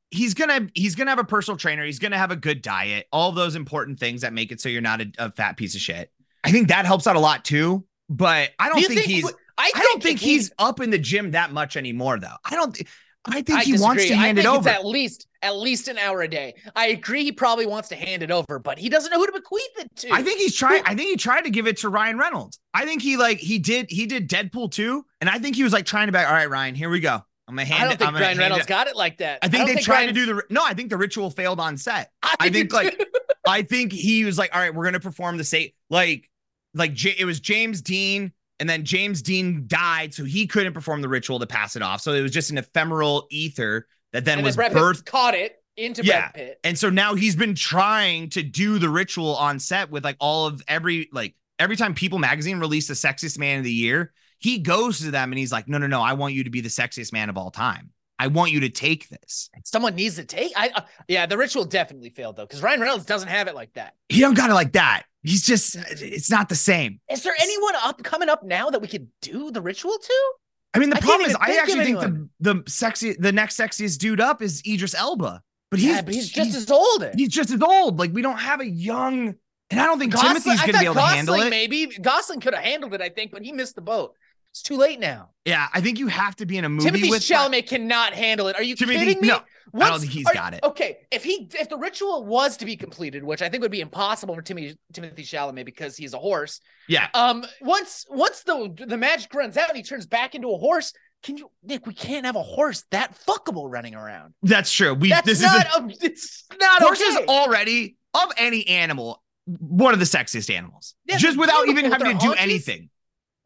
he's 0.09 0.33
gonna 0.33 0.67
he's 0.73 0.95
gonna 0.95 1.11
have 1.11 1.19
a 1.19 1.23
personal 1.23 1.57
trainer. 1.57 1.85
He's 1.85 1.99
gonna 1.99 2.17
have 2.17 2.31
a 2.31 2.35
good 2.35 2.61
diet. 2.61 3.07
All 3.11 3.31
those 3.31 3.55
important 3.55 3.99
things 3.99 4.21
that 4.21 4.33
make 4.33 4.51
it 4.51 4.59
so 4.59 4.67
you're 4.67 4.81
not 4.81 5.01
a, 5.01 5.11
a 5.19 5.31
fat 5.31 5.57
piece 5.57 5.75
of 5.75 5.81
shit. 5.81 6.11
I 6.43 6.51
think 6.51 6.69
that 6.69 6.85
helps 6.85 7.07
out 7.07 7.15
a 7.15 7.19
lot 7.19 7.45
too. 7.45 7.85
But 8.09 8.51
I 8.57 8.69
don't 8.69 8.77
Do 8.77 8.81
you 8.81 8.87
think, 8.89 9.01
he's. 9.01 9.31
I, 9.57 9.71
I 9.75 9.81
don't 9.81 10.03
think 10.03 10.21
if 10.21 10.25
we- 10.25 10.33
he's 10.33 10.51
up 10.59 10.79
in 10.79 10.89
the 10.89 10.97
gym 10.99 11.31
that 11.31 11.51
much 11.51 11.77
anymore, 11.77 12.19
though. 12.19 12.35
I 12.45 12.51
don't. 12.55 12.75
thi- 12.75 12.87
I 13.29 13.41
think 13.41 13.59
I 13.59 13.63
he 13.63 13.77
wants 13.77 14.05
to 14.07 14.15
hand 14.15 14.37
I 14.39 14.41
it 14.41 14.45
over. 14.45 14.69
At 14.69 14.85
least 14.85 15.27
at 15.41 15.57
least 15.57 15.89
an 15.89 15.97
hour 15.97 16.21
a 16.21 16.29
day. 16.29 16.53
I 16.77 16.87
agree. 16.87 17.23
He 17.25 17.33
probably 17.33 17.65
wants 17.65 17.89
to 17.89 17.95
hand 17.97 18.23
it 18.23 18.31
over, 18.31 18.57
but 18.57 18.79
he 18.79 18.87
doesn't 18.87 19.11
know 19.11 19.19
who 19.19 19.25
to 19.25 19.33
bequeath 19.33 19.79
it 19.79 19.93
to. 19.97 20.13
I 20.13 20.21
think 20.23 20.39
he's 20.39 20.55
trying. 20.55 20.81
I 20.85 20.95
think 20.95 21.09
he 21.09 21.17
tried 21.17 21.41
to 21.41 21.49
give 21.49 21.67
it 21.67 21.77
to 21.77 21.89
Ryan 21.89 22.17
Reynolds. 22.17 22.57
I 22.73 22.85
think 22.85 23.01
he 23.01 23.17
like 23.17 23.39
he 23.39 23.59
did. 23.59 23.87
He 23.89 24.05
did 24.05 24.29
Deadpool 24.29 24.71
too, 24.71 25.05
and 25.19 25.29
I 25.29 25.39
think 25.39 25.57
he 25.57 25.63
was 25.63 25.73
like 25.73 25.85
trying 25.85 26.07
to 26.07 26.13
be. 26.13 26.19
All 26.19 26.31
right, 26.31 26.49
Ryan, 26.49 26.73
here 26.73 26.89
we 26.89 27.01
go. 27.01 27.21
I'm 27.49 27.55
gonna 27.55 27.65
hand 27.65 27.81
I 27.81 27.83
don't 27.85 27.93
it. 27.93 27.97
think 27.99 28.07
I'm 28.07 28.15
Ryan 28.15 28.37
Reynolds 28.37 28.63
it. 28.65 28.69
got 28.69 28.87
it 28.87 28.95
like 28.95 29.17
that. 29.17 29.39
I 29.41 29.49
think 29.49 29.65
don't 29.67 29.75
they 29.75 29.81
tried 29.81 29.95
Ryan- 29.95 30.07
to 30.09 30.13
do 30.13 30.25
the. 30.27 30.43
No, 30.49 30.63
I 30.63 30.73
think 30.73 30.89
the 30.89 30.97
ritual 30.97 31.29
failed 31.29 31.59
on 31.59 31.75
set. 31.75 32.11
I, 32.23 32.35
I 32.39 32.49
think, 32.49 32.71
like. 32.71 33.05
I 33.45 33.61
think 33.63 33.91
he 33.91 34.23
was 34.23 34.37
like, 34.37 34.53
all 34.55 34.61
right, 34.61 34.73
we're 34.73 34.85
gonna 34.85 34.99
perform 35.01 35.35
the 35.37 35.43
same. 35.43 35.69
Like, 35.89 36.29
like 36.73 36.93
J- 36.93 37.15
it 37.17 37.25
was 37.25 37.39
James 37.41 37.81
Dean, 37.81 38.31
and 38.59 38.69
then 38.69 38.83
James 38.85 39.21
Dean 39.21 39.65
died, 39.67 40.13
so 40.13 40.23
he 40.23 40.47
couldn't 40.47 40.73
perform 40.73 41.01
the 41.01 41.09
ritual 41.09 41.39
to 41.39 41.47
pass 41.47 41.75
it 41.75 41.81
off. 41.81 42.01
So 42.01 42.13
it 42.13 42.21
was 42.21 42.31
just 42.31 42.51
an 42.51 42.57
ephemeral 42.57 43.27
ether 43.29 43.87
that 44.13 44.25
then 44.25 44.39
and 44.39 44.45
was 44.45 44.55
then 44.55 44.71
birthed. 44.71 45.05
caught 45.05 45.35
it 45.35 45.57
into 45.75 46.03
Yeah. 46.03 46.31
Brad 46.31 46.33
Pitt. 46.33 46.59
And 46.63 46.77
so 46.77 46.89
now 46.89 47.13
he's 47.15 47.35
been 47.35 47.55
trying 47.55 48.29
to 48.31 48.43
do 48.43 48.79
the 48.79 48.89
ritual 48.89 49.35
on 49.35 49.59
set 49.59 49.91
with 49.91 50.03
like 50.03 50.17
all 50.19 50.47
of 50.47 50.61
every 50.67 51.09
like 51.11 51.35
every 51.59 51.75
time 51.75 51.93
People 51.93 52.19
Magazine 52.19 52.59
released 52.59 52.87
the 52.87 52.93
sexiest 52.93 53.37
man 53.37 53.59
of 53.59 53.63
the 53.63 53.71
year, 53.71 54.13
he 54.39 54.59
goes 54.59 54.99
to 54.99 55.11
them 55.11 55.31
and 55.31 55.39
he's 55.39 55.51
like, 55.51 55.67
no, 55.67 55.77
no, 55.77 55.87
no, 55.87 56.01
I 56.01 56.13
want 56.13 56.33
you 56.33 56.43
to 56.43 56.49
be 56.49 56.61
the 56.61 56.69
sexiest 56.69 57.13
man 57.13 57.29
of 57.29 57.37
all 57.37 57.51
time. 57.51 57.91
I 58.19 58.27
want 58.27 58.51
you 58.51 58.61
to 58.61 58.69
take 58.69 59.09
this. 59.09 59.49
Someone 59.63 59.95
needs 59.95 60.15
to 60.15 60.25
take. 60.25 60.51
I 60.55 60.69
uh, 60.75 60.81
yeah, 61.07 61.25
the 61.25 61.37
ritual 61.37 61.65
definitely 61.65 62.09
failed 62.09 62.35
though, 62.35 62.45
because 62.45 62.61
Ryan 62.61 62.81
Reynolds 62.81 63.05
doesn't 63.05 63.29
have 63.29 63.47
it 63.47 63.55
like 63.55 63.73
that. 63.73 63.93
He 64.09 64.21
don't 64.21 64.33
got 64.33 64.49
it 64.49 64.53
like 64.53 64.73
that. 64.73 65.03
He's 65.23 65.45
just, 65.45 65.75
it's 65.75 66.31
not 66.31 66.47
the 66.47 66.55
same. 66.55 66.99
Is 67.11 67.23
there 67.23 67.33
anyone 67.39 67.73
up 67.83 68.01
coming 68.01 68.29
up 68.29 68.43
now 68.43 68.69
that 68.69 68.81
we 68.81 68.87
could 68.87 69.07
do 69.21 69.51
the 69.51 69.61
ritual 69.61 69.97
to? 69.97 70.31
I 70.73 70.79
mean, 70.79 70.89
the 70.89 70.97
I 70.97 71.01
problem 71.01 71.29
is, 71.29 71.35
I 71.39 71.57
actually 71.57 71.85
think 71.85 71.99
the 71.99 72.05
anyone. 72.05 72.29
the 72.39 72.63
sexy, 72.67 73.13
the 73.13 73.31
next 73.31 73.57
sexiest 73.57 73.97
dude 73.97 74.21
up 74.21 74.41
is 74.41 74.61
Idris 74.65 74.93
Elba, 74.95 75.41
but 75.69 75.79
he's 75.79 75.89
yeah, 75.89 76.01
but 76.01 76.13
he's 76.13 76.29
just 76.29 76.55
as 76.55 76.69
old. 76.69 77.05
he's 77.15 77.29
just 77.29 77.51
as 77.51 77.61
old. 77.61 77.99
Like 77.99 78.13
we 78.13 78.21
don't 78.21 78.37
have 78.37 78.61
a 78.61 78.69
young, 78.69 79.35
and 79.69 79.79
I 79.79 79.85
don't 79.85 79.99
think 79.99 80.13
Gosling, 80.13 80.41
Timothy's 80.41 80.61
gonna 80.61 80.79
be 80.79 80.85
able 80.85 80.95
to 80.95 81.01
handle 81.01 81.35
it. 81.35 81.49
Maybe 81.49 81.87
Gosling 81.87 82.39
could 82.39 82.53
have 82.53 82.63
handled 82.63 82.93
it, 82.93 83.01
I 83.01 83.09
think, 83.09 83.31
but 83.31 83.43
he 83.43 83.51
missed 83.51 83.75
the 83.75 83.81
boat. 83.81 84.13
It's 84.51 84.61
too 84.63 84.75
late 84.77 84.99
now. 84.99 85.29
Yeah, 85.45 85.67
I 85.73 85.81
think 85.81 85.99
you 85.99 86.07
have 86.07 86.35
to 86.37 86.45
be 86.45 86.57
in 86.57 86.65
a 86.65 86.69
movie 86.69 86.85
Timothy 86.85 87.09
with 87.11 87.21
Chalamet 87.21 87.67
cannot 87.67 88.13
handle 88.13 88.47
it. 88.47 88.55
Are 88.55 88.63
you 88.63 88.75
Timothy- 88.75 88.99
kidding 88.99 89.21
me? 89.21 89.27
no, 89.27 89.41
I 89.75 89.89
don't 89.89 89.99
think 89.99 90.11
he's 90.11 90.25
are- 90.25 90.33
got 90.33 90.53
it. 90.55 90.61
Okay, 90.63 90.97
if 91.11 91.23
he 91.23 91.47
if 91.53 91.69
the 91.69 91.77
ritual 91.77 92.25
was 92.25 92.57
to 92.57 92.65
be 92.65 92.75
completed, 92.75 93.23
which 93.23 93.41
I 93.43 93.49
think 93.49 93.61
would 93.61 93.71
be 93.71 93.81
impossible 93.81 94.33
for 94.33 94.41
Timothy 94.41 94.77
Timothy 94.93 95.23
Chalamet 95.23 95.65
because 95.65 95.95
he's 95.95 96.13
a 96.13 96.17
horse. 96.17 96.59
Yeah, 96.87 97.07
Um, 97.13 97.45
once 97.61 98.05
once 98.09 98.41
the 98.43 98.73
the 98.87 98.97
magic 98.97 99.31
runs 99.33 99.57
out 99.57 99.69
and 99.69 99.77
he 99.77 99.83
turns 99.83 100.07
back 100.07 100.33
into 100.33 100.47
a 100.49 100.57
horse, 100.57 100.91
can 101.21 101.37
you 101.37 101.51
Nick? 101.63 101.85
We 101.85 101.93
can't 101.93 102.25
have 102.25 102.35
a 102.35 102.41
horse 102.43 102.83
that 102.91 103.15
fuckable 103.27 103.69
running 103.71 103.93
around. 103.93 104.33
That's 104.41 104.71
true. 104.71 104.95
We 104.95 105.09
That's 105.09 105.25
this 105.27 105.41
not 105.41 105.67
is 105.67 105.75
a, 105.75 105.81
a, 105.83 105.87
it's 106.09 106.45
not 106.59 106.81
horses 106.81 107.15
okay. 107.15 107.25
already 107.27 107.97
of 108.15 108.31
any 108.37 108.65
animal, 108.67 109.21
one 109.45 109.93
of 109.93 109.99
the 109.99 110.05
sexiest 110.05 110.51
animals. 110.53 110.95
Yeah, 111.05 111.17
Just 111.17 111.37
without 111.37 111.67
even 111.67 111.91
having 111.91 112.07
to 112.07 112.13
do 112.13 112.27
haunches. 112.27 112.43
anything. 112.43 112.89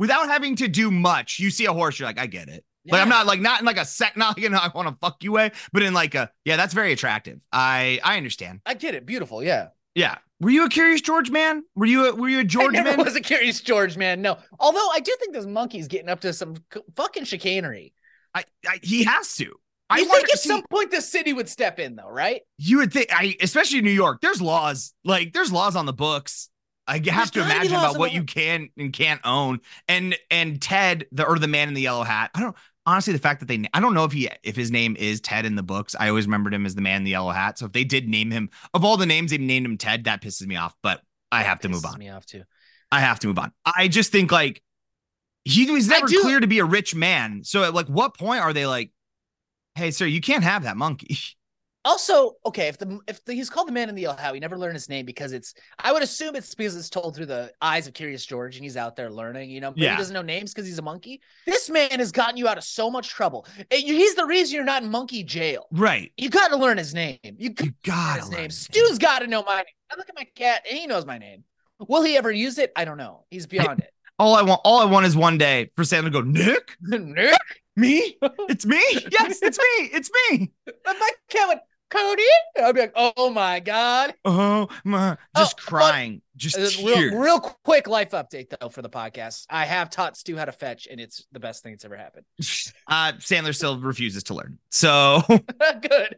Without 0.02 0.28
having 0.30 0.56
to 0.56 0.68
do 0.68 0.90
much, 0.90 1.38
you 1.38 1.52
see 1.52 1.66
a 1.66 1.74
horse, 1.74 2.00
you're 2.00 2.08
like, 2.10 2.18
I 2.20 2.26
get 2.26 2.50
it. 2.50 2.66
Like 2.88 3.02
I'm 3.04 3.10
not 3.10 3.28
like 3.28 3.40
not 3.40 3.60
in 3.60 3.66
like 3.68 3.78
a 3.78 3.86
sec, 3.86 4.18
not 4.18 4.36
like 4.36 4.44
in 4.46 4.56
I 4.56 4.70
want 4.74 4.88
to 4.88 4.98
fuck 5.00 5.24
you 5.24 5.34
way, 5.34 5.52
but 5.72 5.84
in 5.84 5.94
like 5.94 6.16
a 6.16 6.32
yeah, 6.44 6.58
that's 6.58 6.74
very 6.74 6.92
attractive. 6.92 7.40
I 7.52 8.00
I 8.04 8.18
understand. 8.18 8.62
I 8.66 8.74
get 8.74 8.96
it. 8.96 9.06
Beautiful. 9.06 9.44
Yeah. 9.44 9.68
Yeah. 9.94 10.18
Were 10.40 10.50
you 10.50 10.66
a 10.66 10.70
curious 10.70 11.02
George 11.02 11.30
man? 11.30 11.62
Were 11.76 11.86
you 11.86 12.10
a, 12.10 12.16
were 12.16 12.28
you 12.30 12.40
a 12.40 12.44
George 12.44 12.76
I 12.76 12.82
never 12.82 12.98
man? 12.98 13.06
was 13.06 13.16
a 13.16 13.22
curious 13.22 13.62
George 13.62 13.96
man. 13.98 14.24
No. 14.24 14.40
Although 14.60 14.90
I 14.92 15.00
do 15.00 15.16
think 15.20 15.34
this 15.34 15.46
monkey's 15.46 15.88
getting 15.88 16.10
up 16.10 16.22
to 16.22 16.34
some 16.34 16.56
c- 16.74 16.82
fucking 16.96 17.26
chicanery. 17.26 17.94
I, 18.34 18.44
I 18.68 18.80
he 18.82 19.04
has 19.04 19.36
to. 19.36 19.54
I 19.92 20.00
You 20.00 20.08
wonder, 20.08 20.26
think 20.26 20.34
at 20.34 20.40
see, 20.40 20.50
some 20.50 20.64
point 20.72 20.90
the 20.90 21.02
city 21.02 21.34
would 21.34 21.50
step 21.50 21.78
in, 21.78 21.96
though, 21.98 22.10
right? 22.10 22.42
you 22.58 22.78
would 22.78 22.92
think 22.94 23.10
I 23.12 23.36
especially 23.42 23.80
in 23.80 23.86
New 23.86 23.92
York, 23.92 24.22
there's 24.22 24.42
laws. 24.42 24.94
Like 25.04 25.34
there's 25.34 25.52
laws 25.52 25.76
on 25.76 25.86
the 25.86 25.94
books. 25.94 26.50
I 26.92 26.96
have 26.96 27.04
There's 27.04 27.32
to 27.32 27.42
imagine 27.42 27.74
about 27.74 27.98
what 27.98 28.12
you 28.12 28.26
can 28.26 28.70
and 28.78 28.92
can't 28.92 29.22
own. 29.24 29.62
And 29.88 30.18
and 30.30 30.62
Ted, 30.62 31.08
the 31.14 31.26
or 31.26 31.40
the 31.40 31.48
man 31.48 31.70
in 31.70 31.74
the 31.74 31.82
yellow 31.82 32.04
hat. 32.04 32.32
I 32.36 32.42
don't 32.42 32.56
honestly 32.86 33.14
the 33.14 33.20
fact 33.20 33.40
that 33.40 33.46
they 33.46 33.64
I 33.74 33.80
don't 33.80 33.94
know 33.94 34.04
if 34.04 34.12
he 34.12 34.30
if 34.44 34.58
his 34.58 34.72
name 34.72 34.98
is 35.00 35.22
Ted 35.22 35.46
in 35.46 35.56
the 35.56 35.64
books. 35.64 35.96
I 35.98 36.10
always 36.10 36.26
remembered 36.26 36.54
him 36.54 36.66
as 36.66 36.76
the 36.76 36.82
man 36.82 36.98
in 36.98 37.04
the 37.06 37.12
yellow 37.12 37.32
hat. 37.32 37.58
So 37.58 37.68
if 37.68 37.72
they 37.72 37.86
did 37.86 38.10
name 38.10 38.30
him 38.30 38.50
of 38.74 38.84
all 38.84 38.98
the 38.98 39.06
names 39.06 39.32
they've 39.32 39.40
named 39.40 39.66
him 39.66 39.78
Ted, 39.78 40.04
that 40.04 40.22
pisses 40.22 40.46
me 40.46 40.58
off. 40.58 40.76
But 40.84 41.02
I 41.32 41.44
have 41.44 41.62
to 41.62 41.70
move 41.70 41.86
on. 41.86 41.98
Me 41.98 42.10
off 42.10 42.26
too. 42.26 42.44
I 42.92 43.00
have 43.00 43.20
to 43.20 43.28
move 43.28 43.40
on. 43.40 43.54
I 43.66 43.88
just 43.88 44.12
think 44.12 44.34
like 44.34 44.62
he 45.46 45.72
was 45.72 45.88
never 45.88 46.08
clear 46.08 46.42
to 46.42 46.48
be 46.48 46.60
a 46.60 46.66
rich 46.66 46.94
man. 46.94 47.46
So 47.46 47.64
at 47.64 47.74
like 47.74 47.88
what 47.88 48.18
point 48.18 48.42
are 48.42 48.52
they 48.52 48.66
like, 48.66 48.92
hey 49.76 49.92
sir, 49.92 50.06
you 50.06 50.20
can't 50.20 50.44
have 50.44 50.64
that 50.64 50.76
monkey. 50.76 51.16
Also, 51.84 52.34
okay, 52.46 52.68
if 52.68 52.78
the 52.78 53.00
if 53.08 53.26
the, 53.26 53.34
he's 53.34 53.50
called 53.50 53.68
the 53.68 53.72
man 53.72 53.90
in 53.90 53.96
the 53.96 54.04
yellow 54.04 54.16
hat, 54.16 54.34
we 54.34 54.40
never 54.40 54.58
learn 54.58 54.74
his 54.74 54.88
name 54.88 55.06
because 55.06 55.34
it's. 55.34 55.56
I 55.80 55.92
would 55.92 56.04
assume 56.04 56.36
it's 56.36 56.54
because 56.54 56.76
it's 56.76 56.90
told 56.92 57.16
through 57.16 57.26
the 57.26 57.52
eyes 57.62 57.88
of 57.88 57.94
Curious 57.96 58.24
George, 58.26 58.56
and 58.56 58.64
he's 58.64 58.78
out 58.78 58.96
there 58.96 59.10
learning. 59.10 59.50
You 59.50 59.62
know, 59.62 59.72
but 59.72 59.80
Yeah. 59.80 59.92
he 59.92 59.98
doesn't 59.98 60.14
know 60.14 60.22
names 60.22 60.54
because 60.54 60.68
he's 60.68 60.78
a 60.78 60.84
monkey. 60.84 61.22
This 61.48 61.70
man 61.72 61.98
has 62.00 62.12
gotten 62.12 62.38
you 62.38 62.48
out 62.48 62.58
of 62.60 62.64
so 62.64 62.92
much 62.92 63.10
trouble. 63.10 63.48
Eh, 63.72 63.78
He's 63.78 64.14
the 64.16 64.26
reason 64.26 64.56
you're 64.56 64.64
not 64.64 64.84
in 64.84 64.92
monkey 64.92 65.24
jail. 65.24 65.66
Right. 65.72 66.12
You 66.18 66.30
got 66.30 66.50
to 66.50 66.58
learn 66.58 66.78
his 66.78 66.94
name. 66.94 67.18
You 67.24 67.50
got 67.50 67.66
You 67.66 67.72
to 67.72 67.78
gotta 67.84 68.26
learn 68.26 68.32
his 68.32 68.40
name. 68.40 68.50
Stu's 68.52 68.98
got 69.00 69.20
to 69.20 69.28
know 69.28 69.42
my 69.44 69.56
name. 69.58 69.66
I 69.92 69.96
look 69.98 70.08
at 70.08 70.16
my 70.16 70.28
cat, 70.36 70.64
and 70.70 70.78
he 70.78 70.86
knows 70.86 71.06
my 71.06 71.18
name. 71.18 71.44
Will 71.80 72.04
he 72.04 72.16
ever 72.16 72.32
use 72.32 72.60
it? 72.60 72.72
I 72.76 72.86
don't 72.86 72.98
know. 72.98 73.26
He's 73.32 73.48
beyond 73.48 73.80
it. 73.80 73.90
All 74.20 74.36
I 74.36 74.44
want, 74.44 74.62
all 74.64 74.80
I 74.80 74.86
want 74.86 75.08
is 75.08 75.16
one 75.16 75.40
day 75.40 75.72
for 75.76 75.84
Sam 75.84 76.04
to 76.04 76.12
go, 76.12 76.22
Nick, 76.22 76.78
Nick, 76.82 77.40
me, 77.76 78.18
it's 78.22 78.68
me. 78.68 78.84
Yes, 79.12 79.40
it's 79.42 79.58
me. 79.58 79.90
It's 79.92 80.12
me. 80.30 80.52
But 80.86 80.96
my 81.00 81.10
cat 81.30 81.48
went, 81.48 81.62
Cody. 81.92 82.24
I'd 82.64 82.74
be 82.74 82.82
like, 82.82 82.94
oh 82.96 83.30
my 83.30 83.60
god. 83.60 84.16
Oh 84.26 84.68
my, 84.84 85.18
just 85.38 85.58
but- 85.58 85.66
crying, 85.66 86.22
just 86.36 86.56
Uh, 86.56 86.62
tears. 86.70 86.84
real, 86.84 87.20
real 87.20 87.40
quick 87.40 87.88
life 87.88 88.12
update 88.12 88.48
though 88.60 88.70
for 88.70 88.82
the 88.82 88.90
podcast. 88.90 89.46
I 89.50 89.66
have 89.66 89.90
taught 89.90 90.16
Stu 90.18 90.36
how 90.38 90.46
to 90.46 90.52
fetch, 90.52 90.88
and 90.90 91.00
it's 91.00 91.26
the 91.32 91.40
best 91.40 91.62
thing 91.64 91.74
that's 91.74 91.86
ever 91.86 91.98
happened. 91.98 92.26
Uh, 92.88 93.14
Sandler 93.20 93.56
still 93.56 93.80
refuses 93.80 94.24
to 94.24 94.34
learn. 94.34 94.58
So 94.70 95.22
Good. 95.82 96.16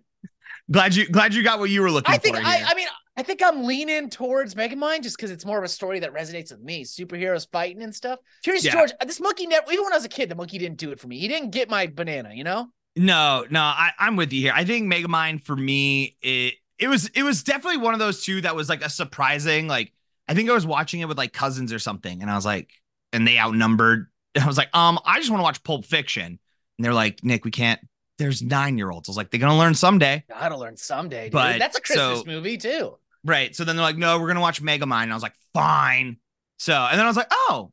glad 0.71 0.95
you 0.95 1.07
glad 1.07 1.33
you 1.33 1.43
got 1.43 1.59
what 1.59 1.69
you 1.69 1.81
were 1.81 1.91
looking 1.91 2.13
I 2.13 2.17
think 2.17 2.35
for. 2.37 2.41
I. 2.43 2.63
I 2.65 2.73
mean 2.75 2.87
I 3.15 3.21
think 3.21 3.43
I'm 3.43 3.65
leaning 3.65 4.09
towards 4.09 4.55
Megamind 4.55 5.03
just 5.03 5.15
because 5.17 5.29
it's 5.29 5.45
more 5.45 5.59
of 5.59 5.63
a 5.63 5.67
story 5.67 5.99
that 5.99 6.13
resonates 6.15 6.51
with 6.51 6.61
me. 6.61 6.83
Superheroes 6.83 7.47
fighting 7.51 7.83
and 7.83 7.93
stuff. 7.93 8.17
Curious 8.43 8.65
Yeah. 8.65 8.71
George, 8.71 8.91
uh, 8.99 9.05
this 9.05 9.19
monkey 9.19 9.45
never 9.45 9.71
even 9.71 9.83
when 9.83 9.93
I 9.93 9.97
was 9.97 10.05
a 10.05 10.09
kid, 10.09 10.29
the 10.29 10.35
monkey 10.35 10.57
didn't 10.57 10.79
do 10.79 10.91
it 10.91 10.99
for 10.99 11.07
me. 11.07 11.19
He 11.19 11.27
didn't 11.27 11.51
get 11.51 11.69
my 11.69 11.85
banana, 11.85 12.31
you 12.33 12.43
know? 12.43 12.69
No, 12.95 13.45
no, 13.49 13.59
I, 13.61 13.91
I'm 13.97 14.15
with 14.15 14.31
you 14.33 14.41
here. 14.41 14.53
I 14.55 14.65
think 14.65 14.91
Megamind 14.91 15.41
for 15.41 15.55
me, 15.55 16.15
it 16.21 16.55
it 16.77 16.87
was 16.87 17.07
it 17.15 17.23
was 17.23 17.43
definitely 17.43 17.77
one 17.77 17.93
of 17.93 17.99
those 17.99 18.23
two 18.23 18.41
that 18.41 18.55
was 18.55 18.69
like 18.69 18.83
a 18.83 18.89
surprising. 18.89 19.67
Like 19.67 19.91
I 20.27 20.33
think 20.35 20.49
I 20.49 20.53
was 20.53 20.65
watching 20.65 20.99
it 21.01 21.07
with 21.07 21.17
like 21.17 21.33
cousins 21.33 21.73
or 21.73 21.79
something, 21.79 22.21
and 22.21 22.29
I 22.29 22.35
was 22.35 22.45
like, 22.45 22.71
and 23.11 23.27
they 23.27 23.37
outnumbered. 23.39 24.07
I 24.39 24.45
was 24.45 24.57
like, 24.57 24.75
um, 24.75 24.99
I 25.05 25.17
just 25.19 25.29
want 25.31 25.39
to 25.39 25.43
watch 25.43 25.63
Pulp 25.63 25.85
Fiction, 25.85 26.23
and 26.25 26.39
they're 26.85 26.93
like, 26.93 27.23
Nick, 27.23 27.45
we 27.45 27.51
can't. 27.51 27.79
There's 28.19 28.43
nine 28.43 28.77
year 28.77 28.91
olds. 28.91 29.09
I 29.09 29.11
was 29.11 29.17
like, 29.17 29.31
they're 29.31 29.39
gonna 29.39 29.57
learn 29.57 29.73
someday, 29.73 30.23
Gotta 30.29 30.55
learn 30.57 30.77
someday, 30.77 31.25
dude. 31.25 31.31
But, 31.31 31.57
That's 31.59 31.77
a 31.77 31.81
Christmas 31.81 32.19
so- 32.19 32.25
movie 32.25 32.57
too. 32.57 32.97
right? 33.23 33.55
So 33.55 33.63
then 33.63 33.75
they're 33.75 33.83
like, 33.85 33.97
no, 33.97 34.19
we're 34.19 34.27
gonna 34.27 34.39
watch 34.39 34.61
Megamind. 34.61 35.03
And 35.03 35.11
I 35.11 35.15
was 35.15 35.23
like, 35.23 35.35
fine. 35.53 36.17
So 36.59 36.73
and 36.75 36.97
then 36.99 37.05
I 37.05 37.09
was 37.09 37.17
like, 37.17 37.31
oh, 37.31 37.71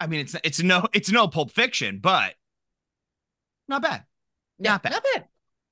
I 0.00 0.06
mean, 0.06 0.20
it's 0.20 0.34
it's 0.42 0.62
no 0.62 0.86
it's 0.94 1.10
no 1.10 1.28
Pulp 1.28 1.50
Fiction, 1.50 1.98
but 1.98 2.34
not 3.68 3.82
bad. 3.82 4.04
Yeah, 4.58 4.72
Not 4.72 4.82
bad. 4.82 4.92
Not 4.92 5.04
bad. 5.14 5.24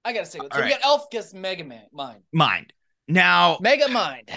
I 0.05 0.13
gotta 0.13 0.27
say, 0.27 0.39
so 0.39 0.49
All 0.51 0.63
we 0.63 0.69
got 0.71 0.81
Elf 0.83 1.11
gets 1.11 1.33
Mega 1.33 1.63
Man 1.65 1.85
Mind. 1.93 2.23
Mind 2.33 2.73
now. 3.09 3.59
Mega 3.61 3.89
Mind. 3.89 4.31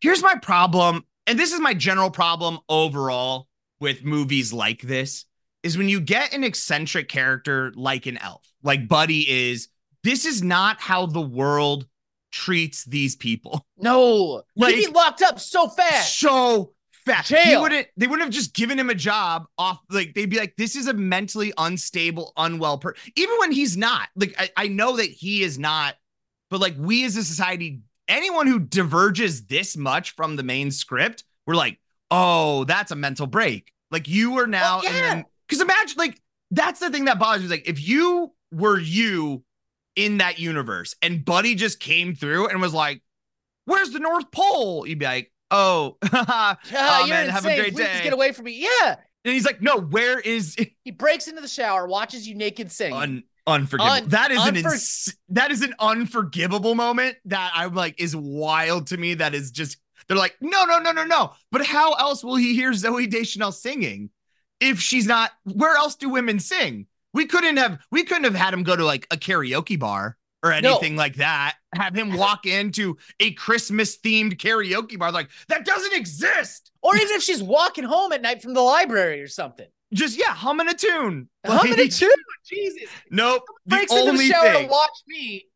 here's 0.00 0.22
my 0.22 0.34
problem 0.42 1.04
and 1.26 1.38
this 1.38 1.52
is 1.52 1.60
my 1.60 1.74
general 1.74 2.10
problem 2.10 2.58
overall 2.68 3.48
with 3.80 4.04
movies 4.04 4.52
like 4.52 4.80
this 4.82 5.24
is 5.62 5.76
when 5.78 5.88
you 5.88 6.00
get 6.00 6.32
an 6.34 6.44
eccentric 6.44 7.08
character 7.08 7.72
like 7.76 8.06
an 8.06 8.16
elf 8.18 8.42
like 8.62 8.86
buddy 8.88 9.28
is 9.28 9.68
this 10.04 10.24
is 10.24 10.42
not 10.42 10.80
how 10.80 11.06
the 11.06 11.20
world 11.20 11.86
treats 12.32 12.84
these 12.84 13.16
people 13.16 13.64
No, 13.78 14.42
Like- 14.56 14.74
he'd 14.74 14.86
be 14.86 14.92
locked 14.92 15.22
up 15.22 15.40
so 15.40 15.68
fast. 15.68 16.18
so 16.18 16.72
fast 17.06 17.32
he 17.32 17.56
wouldn't 17.56 17.86
they 17.96 18.06
wouldn't 18.06 18.26
have 18.26 18.34
just 18.34 18.52
given 18.54 18.78
him 18.78 18.90
a 18.90 18.94
job 18.94 19.46
off 19.56 19.80
like 19.90 20.12
they'd 20.14 20.28
be 20.28 20.38
like 20.38 20.54
this 20.56 20.76
is 20.76 20.88
a 20.88 20.92
mentally 20.92 21.52
unstable 21.56 22.32
unwell 22.36 22.76
person 22.78 23.00
even 23.14 23.34
when 23.38 23.52
he's 23.52 23.76
not 23.76 24.08
like 24.16 24.34
I, 24.38 24.50
I 24.56 24.68
know 24.68 24.96
that 24.96 25.08
he 25.08 25.42
is 25.42 25.58
not 25.58 25.94
but 26.50 26.60
like 26.60 26.74
we 26.76 27.04
as 27.04 27.16
a 27.16 27.24
society 27.24 27.80
anyone 28.08 28.46
who 28.46 28.58
diverges 28.58 29.46
this 29.46 29.76
much 29.76 30.14
from 30.16 30.36
the 30.36 30.42
main 30.42 30.70
script 30.70 31.24
we're 31.46 31.54
like 31.54 31.78
oh 32.10 32.64
that's 32.64 32.90
a 32.90 32.96
mental 32.96 33.26
break. 33.26 33.72
Like 33.90 34.08
you 34.08 34.38
are 34.38 34.46
now 34.46 34.80
and 34.80 34.94
yeah. 34.94 35.22
because 35.46 35.62
imagine 35.62 35.96
like 35.96 36.20
that's 36.50 36.80
the 36.80 36.90
thing 36.90 37.06
that 37.06 37.18
bothers 37.18 37.42
me 37.42 37.48
like 37.48 37.68
if 37.68 37.86
you 37.86 38.32
were 38.52 38.78
you 38.78 39.44
in 39.94 40.18
that 40.18 40.38
universe 40.38 40.94
and 41.02 41.24
buddy 41.24 41.54
just 41.54 41.80
came 41.80 42.14
through 42.14 42.48
and 42.48 42.60
was 42.60 42.74
like 42.74 43.02
where's 43.64 43.90
the 43.90 43.98
north 43.98 44.30
pole? 44.30 44.86
You'd 44.86 44.98
be 44.98 45.04
like 45.04 45.32
oh 45.50 45.96
Oh, 46.12 46.54
you're 47.06 47.08
man, 47.08 47.28
have 47.28 47.44
a 47.44 47.48
insane. 47.48 47.58
great 47.60 47.74
Please 47.74 47.84
day. 47.86 48.00
get 48.04 48.12
away 48.12 48.32
from 48.32 48.46
me. 48.46 48.66
Yeah. 48.82 48.96
and 49.24 49.34
he's 49.34 49.44
like 49.44 49.62
no 49.62 49.78
where 49.78 50.18
is 50.20 50.56
He 50.84 50.90
breaks 50.90 51.28
into 51.28 51.40
the 51.40 51.48
shower, 51.48 51.86
watches 51.86 52.26
you 52.28 52.34
naked 52.34 52.70
sing. 52.72 52.92
un- 52.92 53.22
unforgivable 53.46 53.92
Un- 54.04 54.08
that 54.08 54.30
is 54.32 54.44
an 54.44 54.56
ins- 54.56 55.16
that 55.28 55.50
is 55.52 55.62
an 55.62 55.72
unforgivable 55.78 56.74
moment 56.74 57.16
that 57.26 57.52
i'm 57.54 57.74
like 57.74 58.00
is 58.00 58.16
wild 58.16 58.88
to 58.88 58.96
me 58.96 59.14
that 59.14 59.36
is 59.36 59.52
just 59.52 59.76
they're 60.08 60.16
like 60.16 60.34
no 60.40 60.64
no 60.64 60.78
no 60.80 60.90
no 60.90 61.04
no 61.04 61.32
but 61.52 61.64
how 61.64 61.92
else 61.92 62.24
will 62.24 62.34
he 62.34 62.54
hear 62.56 62.72
zooey 62.72 63.08
deschanel 63.08 63.52
singing 63.52 64.10
if 64.58 64.80
she's 64.80 65.06
not 65.06 65.30
where 65.44 65.76
else 65.76 65.94
do 65.94 66.08
women 66.08 66.40
sing 66.40 66.86
we 67.14 67.24
couldn't 67.24 67.56
have 67.56 67.78
we 67.92 68.02
couldn't 68.02 68.24
have 68.24 68.34
had 68.34 68.52
him 68.52 68.64
go 68.64 68.74
to 68.74 68.84
like 68.84 69.06
a 69.12 69.16
karaoke 69.16 69.78
bar 69.78 70.16
or 70.48 70.52
anything 70.52 70.96
like 70.96 71.16
that 71.16 71.56
have 71.74 71.94
him 71.94 72.16
walk 72.16 72.46
into 72.46 72.96
a 73.20 73.32
christmas 73.32 73.98
themed 73.98 74.36
karaoke 74.36 74.98
bar 74.98 75.12
like 75.12 75.28
that 75.48 75.64
doesn't 75.64 75.94
exist 75.94 76.70
or 76.82 76.96
even 76.96 77.08
if 77.10 77.22
she's 77.22 77.42
walking 77.42 77.84
home 77.84 78.12
at 78.12 78.22
night 78.22 78.40
from 78.42 78.54
the 78.54 78.60
library 78.62 79.20
or 79.20 79.28
something. 79.28 79.66
just 79.92 80.18
yeah 80.18 80.34
humming 80.34 80.68
a 80.68 80.74
tune 80.74 81.28
Humming 81.44 81.78
a 81.78 81.88
tune. 81.88 82.10
Jesus. 82.44 82.88
nope 83.10 83.42
the 83.66 83.76
Breaks 83.76 83.92
into 83.92 84.12
the 84.12 84.26
shower 84.28 84.52
thing 84.52 84.66
to 84.66 84.70
watch 84.72 84.98
me. 85.08 85.46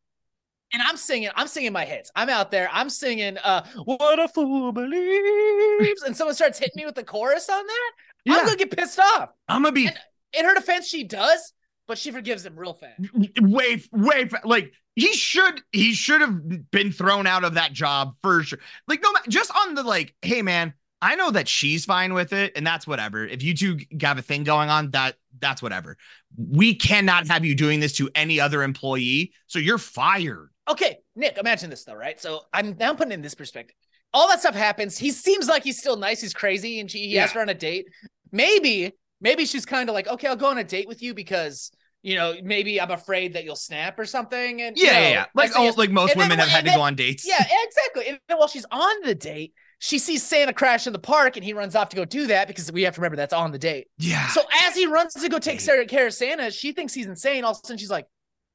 And 0.73 0.81
I'm 0.81 0.95
singing, 0.95 1.29
I'm 1.35 1.47
singing 1.47 1.73
my 1.73 1.83
hits. 1.83 2.11
I'm 2.15 2.29
out 2.29 2.49
there, 2.49 2.69
I'm 2.71 2.89
singing 2.89 3.37
uh 3.39 3.65
What 3.83 4.19
a 4.19 4.27
Fool 4.29 4.71
Believes. 4.71 6.01
And 6.03 6.15
someone 6.15 6.33
starts 6.35 6.59
hitting 6.59 6.73
me 6.77 6.85
with 6.85 6.95
the 6.95 7.03
chorus 7.03 7.49
on 7.49 7.65
that. 7.65 7.91
Yeah. 8.25 8.35
I'm 8.35 8.45
gonna 8.45 8.57
get 8.57 8.71
pissed 8.71 8.99
off. 8.99 9.29
i'm 9.49 9.63
gonna 9.63 9.73
be 9.73 9.87
And- 9.87 9.97
In 10.33 10.45
her 10.45 10.53
defense, 10.55 10.87
she 10.87 11.03
does, 11.03 11.51
but 11.87 11.97
she 11.97 12.11
forgives 12.11 12.45
him 12.45 12.55
real 12.55 12.73
fast. 12.73 12.99
way 13.41 13.81
way 13.91 14.29
like 14.45 14.71
he 14.95 15.13
should 15.13 15.61
he 15.71 15.93
should 15.93 16.21
have 16.21 16.71
been 16.71 16.91
thrown 16.91 17.27
out 17.27 17.43
of 17.43 17.55
that 17.55 17.73
job 17.73 18.15
for 18.21 18.43
sure 18.43 18.59
like 18.87 19.01
no 19.01 19.09
just 19.29 19.51
on 19.55 19.73
the 19.75 19.83
like 19.83 20.13
hey 20.21 20.41
man 20.41 20.73
i 21.01 21.15
know 21.15 21.31
that 21.31 21.47
she's 21.47 21.85
fine 21.85 22.13
with 22.13 22.33
it 22.33 22.51
and 22.55 22.65
that's 22.67 22.85
whatever 22.85 23.25
if 23.25 23.41
you 23.41 23.53
two 23.53 23.77
have 24.01 24.17
a 24.17 24.21
thing 24.21 24.43
going 24.43 24.69
on 24.69 24.91
that 24.91 25.15
that's 25.39 25.61
whatever 25.61 25.97
we 26.37 26.75
cannot 26.75 27.27
have 27.27 27.45
you 27.45 27.55
doing 27.55 27.79
this 27.79 27.93
to 27.93 28.09
any 28.15 28.39
other 28.39 28.63
employee 28.63 29.31
so 29.47 29.59
you're 29.59 29.77
fired 29.77 30.51
Okay, 30.71 30.99
Nick, 31.15 31.37
imagine 31.37 31.69
this 31.69 31.83
though, 31.83 31.95
right? 31.95 32.19
So 32.19 32.43
I'm 32.53 32.77
now 32.79 32.93
putting 32.93 33.11
in 33.11 33.21
this 33.21 33.35
perspective. 33.35 33.75
All 34.13 34.27
that 34.29 34.39
stuff 34.39 34.55
happens. 34.55 34.97
He 34.97 35.11
seems 35.11 35.47
like 35.47 35.63
he's 35.63 35.79
still 35.79 35.97
nice. 35.97 36.21
He's 36.21 36.33
crazy, 36.33 36.79
and 36.79 36.89
she 36.89 37.07
he 37.07 37.19
asked 37.19 37.33
her 37.33 37.41
on 37.41 37.49
a 37.49 37.53
date. 37.53 37.87
Maybe, 38.31 38.93
maybe 39.19 39.45
she's 39.45 39.65
kind 39.65 39.89
of 39.89 39.95
like, 39.95 40.07
okay, 40.07 40.27
I'll 40.27 40.35
go 40.35 40.47
on 40.47 40.57
a 40.57 40.63
date 40.63 40.87
with 40.87 41.01
you 41.01 41.13
because 41.13 41.71
you 42.03 42.15
know 42.15 42.35
maybe 42.43 42.79
I'm 42.81 42.91
afraid 42.91 43.33
that 43.33 43.43
you'll 43.43 43.55
snap 43.55 43.97
or 43.99 44.05
something. 44.05 44.61
And 44.61 44.77
you 44.77 44.85
yeah 44.85 44.93
know, 44.93 44.99
yeah, 44.99 45.09
yeah. 45.09 45.25
like 45.35 45.51
oh, 45.55 45.71
like 45.77 45.89
most 45.91 46.11
and 46.11 46.21
then- 46.21 46.29
women 46.29 46.39
have 46.39 46.49
had 46.49 46.61
to 46.65 46.71
then- 46.71 46.77
go 46.77 46.81
on 46.83 46.95
dates 46.95 47.27
yeah, 47.27 47.43
exactly. 47.63 48.07
And 48.07 48.19
then 48.27 48.37
while 48.37 48.47
she's 48.47 48.65
on 48.71 49.01
the 49.03 49.15
date, 49.15 49.53
she 49.79 49.97
sees 49.99 50.23
Santa 50.23 50.53
crash 50.53 50.85
in 50.87 50.93
the 50.93 50.99
park, 50.99 51.37
and 51.37 51.43
he 51.43 51.53
runs 51.53 51.75
off 51.75 51.89
to 51.89 51.95
go 51.95 52.05
do 52.05 52.27
that 52.27 52.47
because 52.47 52.71
we 52.71 52.83
have 52.83 52.95
to 52.95 53.01
remember 53.01 53.15
that's 53.17 53.33
on 53.33 53.51
the 53.51 53.57
date. 53.59 53.87
yeah 53.97 54.27
So 54.29 54.41
as 54.67 54.75
he 54.75 54.85
runs 54.85 55.13
to 55.15 55.27
go 55.29 55.39
take 55.39 55.59
Sarah 55.59 55.85
care 55.85 56.07
of 56.07 56.13
Santa, 56.13 56.51
she 56.51 56.71
thinks 56.71 56.93
he's 56.93 57.07
insane. 57.07 57.43
All 57.43 57.51
of 57.51 57.57
a 57.63 57.65
sudden, 57.67 57.77
she's 57.77 57.89
like, 57.89 58.05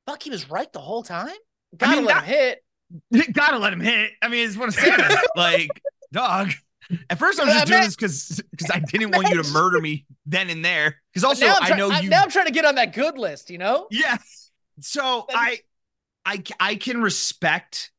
"Fuck, 0.07 0.23
he 0.23 0.31
was 0.31 0.49
right 0.51 0.73
the 0.73 0.81
whole 0.81 1.03
time." 1.03 1.35
Gotta 1.77 1.97
mean, 1.97 2.05
let 2.05 2.15
that- 2.15 2.25
him 2.25 2.35
hit. 3.13 3.33
gotta 3.33 3.59
let 3.59 3.73
him 3.73 3.81
hit 3.81 4.13
i 4.23 4.29
mean 4.29 4.47
it's 4.47 4.57
one 4.57 4.69
of 4.69 4.75
Santa's 4.75 5.17
like 5.37 5.69
dog 6.13 6.53
at 7.11 7.18
first 7.18 7.40
i 7.40 7.44
was 7.44 7.55
uh, 7.55 7.59
just 7.59 7.66
doing 7.66 7.83
this 7.83 7.96
because 7.96 8.42
because 8.51 8.70
i 8.70 8.79
didn't 8.79 9.11
want 9.14 9.29
you 9.29 9.42
to 9.42 9.49
murder 9.53 9.81
me 9.81 10.07
then 10.25 10.51
and 10.51 10.64
there 10.64 10.96
because 11.12 11.25
also 11.25 11.46
i 11.46 11.77
know 11.77 11.90
you 11.90 12.11
now 12.11 12.22
I'm 12.27 12.33
trying 12.33 12.46
to 12.46 12.53
get 12.53 12.64
on 12.64 12.75
that 12.75 12.92
good 12.92 13.16
list. 13.16 13.51
You 13.51 13.59
know? 13.59 13.87
Yeah. 13.90 14.18
So 14.81 15.27
I, 15.31 15.61
I, 16.25 16.42
I 16.59 16.75
can 16.75 17.01
respect 17.01 17.92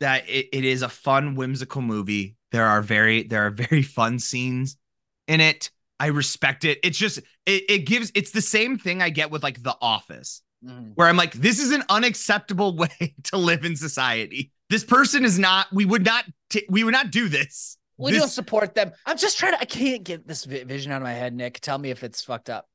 that 0.00 0.28
it, 0.28 0.48
it 0.52 0.64
is 0.64 0.82
a 0.82 0.88
fun, 0.88 1.34
whimsical 1.34 1.82
movie. 1.82 2.36
There 2.50 2.64
are 2.64 2.80
very, 2.80 3.24
there 3.24 3.46
are 3.46 3.50
very 3.50 3.82
fun 3.82 4.18
scenes 4.18 4.78
in 5.26 5.40
it. 5.40 5.70
I 6.00 6.06
respect 6.06 6.64
it. 6.64 6.78
It's 6.82 6.96
just, 6.96 7.18
it, 7.44 7.64
it 7.68 7.78
gives, 7.80 8.10
it's 8.14 8.30
the 8.30 8.40
same 8.40 8.78
thing 8.78 9.02
I 9.02 9.10
get 9.10 9.30
with 9.30 9.42
like 9.42 9.62
The 9.62 9.76
Office, 9.82 10.42
mm-hmm. 10.64 10.92
where 10.94 11.08
I'm 11.08 11.16
like, 11.16 11.32
this 11.34 11.58
is 11.58 11.72
an 11.72 11.82
unacceptable 11.88 12.76
way 12.98 13.14
to 13.24 13.36
live 13.36 13.64
in 13.64 13.76
society. 13.76 14.52
This 14.70 14.84
person 14.84 15.24
is 15.24 15.38
not, 15.38 15.66
we 15.72 15.84
would 15.84 16.04
not, 16.04 16.24
t- 16.50 16.66
we 16.70 16.84
would 16.84 16.92
not 16.92 17.10
do 17.10 17.28
this. 17.28 17.77
We 17.98 18.12
This- 18.12 18.20
don't 18.20 18.28
support 18.30 18.74
them. 18.74 18.92
I'm 19.04 19.18
just 19.18 19.38
trying 19.38 19.52
to. 19.52 19.60
I 19.60 19.64
can't 19.64 20.04
get 20.04 20.26
this 20.26 20.44
vision 20.44 20.92
out 20.92 20.98
of 20.98 21.02
my 21.02 21.12
head, 21.12 21.34
Nick. 21.34 21.60
Tell 21.60 21.78
me 21.78 21.90
if 21.90 22.02
it's 22.04 22.22
fucked 22.22 22.48
up. 22.48 22.66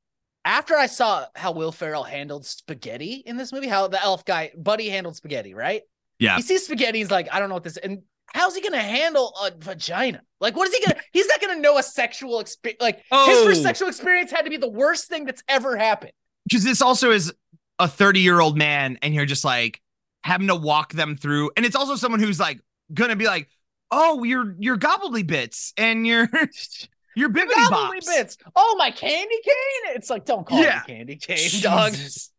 After 0.45 0.75
I 0.75 0.87
saw 0.87 1.25
how 1.35 1.53
Will 1.53 1.71
Ferrell 1.71 2.03
handled 2.03 2.45
spaghetti 2.45 3.23
in 3.25 3.37
this 3.37 3.53
movie, 3.53 3.67
how 3.67 3.87
the 3.87 4.01
elf 4.03 4.25
guy 4.25 4.51
Buddy 4.57 4.89
handled 4.89 5.15
spaghetti, 5.15 5.53
right? 5.53 5.83
Yeah. 6.19 6.35
He 6.35 6.41
sees 6.41 6.65
spaghetti. 6.65 6.97
He's 6.99 7.09
like, 7.11 7.29
I 7.33 7.39
don't 7.39 7.47
know 7.47 7.55
what 7.55 7.63
this. 7.63 7.77
And 7.77 8.01
how's 8.33 8.53
he 8.53 8.61
gonna 8.61 8.77
handle 8.81 9.33
a 9.41 9.51
vagina? 9.57 10.21
Like, 10.41 10.55
what 10.57 10.67
is 10.67 10.75
he 10.75 10.85
gonna? 10.85 10.99
He's 11.13 11.27
not 11.27 11.39
gonna 11.39 11.61
know 11.61 11.77
a 11.77 11.83
sexual 11.83 12.39
experience. 12.41 12.81
Like 12.81 12.97
his 12.97 13.03
Oh. 13.11 13.45
first 13.45 13.63
sexual 13.63 13.87
experience 13.87 14.31
had 14.31 14.41
to 14.43 14.49
be 14.49 14.57
the 14.57 14.69
worst 14.69 15.07
thing 15.07 15.23
that's 15.25 15.43
ever 15.47 15.77
happened. 15.77 16.11
because 16.45 16.65
this 16.65 16.81
also 16.81 17.09
is 17.11 17.33
a 17.79 17.87
30 17.87 18.19
year 18.19 18.41
old 18.41 18.57
man 18.57 18.97
and 19.01 19.15
you're 19.15 19.25
just 19.25 19.45
like 19.45 19.81
having 20.25 20.47
to 20.47 20.55
walk 20.55 20.91
them 20.91 21.15
through. 21.15 21.51
And 21.55 21.65
it's 21.65 21.75
also 21.75 21.95
someone 21.95 22.19
who's 22.19 22.39
like 22.39 22.59
gonna 22.93 23.15
be 23.15 23.25
like, 23.27 23.47
oh, 23.93 24.23
you're 24.23 24.55
you're 24.59 24.77
gobbledy 24.77 25.25
bits 25.25 25.73
and 25.77 26.05
your 26.05 26.27
your 27.15 27.29
bibbity 27.29 27.53
bops. 27.69 28.05
bits. 28.05 28.37
Oh, 28.55 28.75
my 28.77 28.91
candy 28.91 29.35
cane. 29.43 29.95
It's 29.95 30.09
like, 30.09 30.25
don't 30.25 30.45
call 30.45 30.59
Yeah. 30.61 30.79
it 30.79 30.83
a 30.83 30.93
candy 30.93 31.15
cane, 31.15 31.49
dog. 31.61 31.93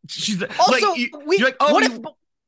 She's 0.08 0.40
like, 0.40 0.58
Also, 0.58 0.94
you- 0.94 1.10
we, 1.26 1.38
like, 1.38 1.56
oh, 1.60 1.72
what, 1.72 1.84
you- 1.90 2.04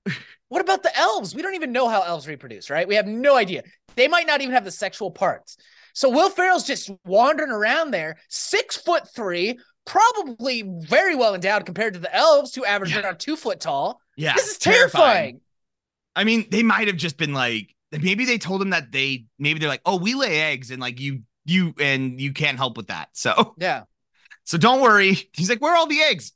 if, 0.07 0.15
what 0.49 0.61
about 0.61 0.83
the 0.83 0.97
elves? 0.99 1.35
We 1.35 1.43
don't 1.43 1.55
even 1.55 1.73
know 1.73 1.89
how 1.89 2.03
elves 2.03 2.27
reproduce, 2.27 2.69
right? 2.71 2.87
We 2.87 2.97
have 2.97 3.07
no 3.07 3.37
idea. 3.37 3.63
They 3.95 4.09
might 4.09 4.27
not 4.27 4.41
even 4.41 4.55
have 4.55 4.65
the 4.65 4.71
sexual 4.71 5.11
parts. 5.11 5.57
So 5.95 6.11
Will 6.11 6.29
Ferrell's 6.29 6.65
just 6.67 6.91
wandering 7.05 7.51
around 7.51 7.91
there, 7.93 8.17
six 8.29 8.77
foot 8.77 9.09
three, 9.15 9.59
probably 9.87 10.63
very 10.81 11.15
well 11.15 11.35
endowed 11.35 11.65
compared 11.65 11.95
to 11.95 12.01
the 12.01 12.15
elves 12.15 12.55
who 12.55 12.65
average 12.65 12.93
Yeah. 12.93 13.03
around 13.03 13.19
two 13.19 13.37
foot 13.37 13.61
tall. 13.61 14.01
yeah, 14.17 14.35
this 14.35 14.49
is 14.51 14.59
terrifying. 14.59 15.41
I 16.17 16.25
mean, 16.25 16.47
they 16.51 16.63
might 16.63 16.89
have 16.89 16.97
just 16.97 17.17
been 17.19 17.33
like, 17.33 17.75
maybe 17.93 18.25
they 18.25 18.39
told 18.39 18.61
him 18.63 18.71
that 18.71 18.93
they 18.93 19.27
maybe 19.39 19.59
they're 19.61 19.69
like, 19.69 19.83
oh, 19.87 19.97
we 19.99 20.15
lay 20.15 20.41
eggs 20.41 20.71
and 20.71 20.81
like 20.81 21.01
you 21.01 21.23
you 21.45 21.75
and 21.81 22.21
you 22.21 22.33
can't 22.33 22.57
help 22.59 22.77
with 22.77 22.89
that. 22.89 23.09
So 23.13 23.55
Yeah. 23.59 23.85
so 24.45 24.59
don't 24.59 24.81
worry. 24.81 25.17
He's 25.33 25.49
like, 25.49 25.61
where 25.61 25.73
are 25.73 25.77
all 25.77 25.87
the 25.87 26.01
eggs? 26.01 26.33